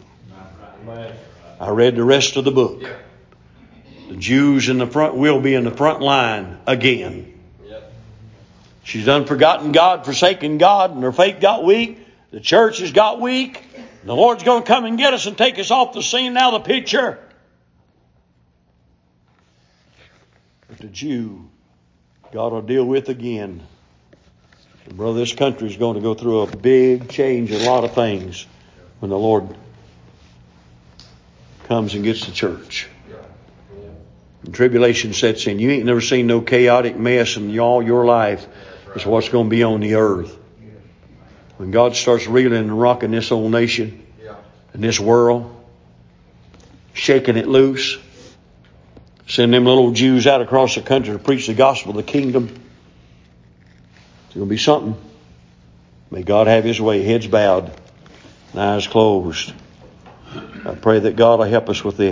I 1.59 1.69
read 1.69 1.95
the 1.95 2.03
rest 2.03 2.36
of 2.36 2.43
the 2.45 2.51
book. 2.51 2.84
The 4.09 4.15
Jews 4.15 4.69
in 4.69 4.77
the 4.77 4.87
front 4.87 5.15
will 5.15 5.41
be 5.41 5.55
in 5.55 5.63
the 5.63 5.71
front 5.71 6.01
line 6.01 6.59
again. 6.67 7.33
She's 8.83 9.07
unforgotten 9.07 9.71
God, 9.71 10.05
forsaken 10.05 10.59
God, 10.59 10.91
and 10.91 11.01
her 11.01 11.11
faith 11.11 11.39
got 11.41 11.63
weak. 11.63 11.97
The 12.29 12.39
church 12.39 12.79
has 12.79 12.91
got 12.91 13.19
weak. 13.19 13.63
The 14.03 14.15
Lord's 14.15 14.43
going 14.43 14.61
to 14.61 14.67
come 14.67 14.85
and 14.85 14.95
get 14.95 15.15
us 15.15 15.25
and 15.25 15.35
take 15.35 15.57
us 15.57 15.71
off 15.71 15.93
the 15.93 16.03
scene 16.03 16.33
now, 16.33 16.51
the 16.51 16.59
picture. 16.59 17.17
But 20.67 20.77
the 20.77 20.87
Jew, 20.87 21.49
God 22.31 22.51
will 22.51 22.61
deal 22.61 22.85
with 22.85 23.09
again. 23.09 23.63
And 24.85 24.97
brother, 24.97 25.17
this 25.17 25.33
country 25.33 25.67
is 25.67 25.77
going 25.77 25.95
to 25.95 26.01
go 26.01 26.13
through 26.13 26.41
a 26.41 26.55
big 26.55 27.09
change 27.09 27.51
in 27.51 27.61
a 27.61 27.65
lot 27.65 27.83
of 27.83 27.95
things 27.95 28.45
when 28.99 29.09
the 29.09 29.17
Lord 29.17 29.55
comes 31.63 31.95
and 31.95 32.03
gets 32.03 32.27
the 32.27 32.31
church. 32.31 32.87
Tribulation 34.51 35.13
sets 35.13 35.47
in. 35.47 35.59
You 35.59 35.71
ain't 35.71 35.85
never 35.85 36.01
seen 36.01 36.27
no 36.27 36.41
chaotic 36.41 36.97
mess 36.97 37.37
in 37.37 37.57
all 37.59 37.81
your 37.81 38.05
life. 38.05 38.45
It's 38.95 39.05
what's 39.05 39.29
going 39.29 39.47
to 39.47 39.49
be 39.49 39.63
on 39.63 39.81
the 39.81 39.95
earth. 39.95 40.37
When 41.57 41.71
God 41.71 41.95
starts 41.95 42.27
reeling 42.27 42.59
and 42.59 42.79
rocking 42.79 43.11
this 43.11 43.31
old 43.31 43.51
nation 43.51 44.05
and 44.73 44.83
this 44.83 44.99
world, 44.99 45.53
shaking 46.93 47.37
it 47.37 47.47
loose, 47.47 47.97
send 49.27 49.53
them 49.53 49.65
little 49.65 49.91
Jews 49.91 50.27
out 50.27 50.41
across 50.41 50.75
the 50.75 50.81
country 50.81 51.13
to 51.13 51.19
preach 51.19 51.47
the 51.47 51.53
gospel 51.53 51.91
of 51.91 51.97
the 51.97 52.03
kingdom. 52.03 52.47
It's 54.25 54.35
going 54.35 54.47
to 54.47 54.49
be 54.49 54.57
something. 54.57 54.95
May 56.11 56.23
God 56.23 56.47
have 56.47 56.63
His 56.63 56.79
way, 56.79 57.03
heads 57.03 57.27
bowed 57.27 57.71
and 58.51 58.61
eyes 58.61 58.87
closed. 58.87 59.53
I 60.65 60.75
pray 60.75 60.99
that 60.99 61.15
God 61.15 61.39
will 61.39 61.45
help 61.45 61.69
us 61.69 61.83
with 61.83 61.95
this. 61.97 62.03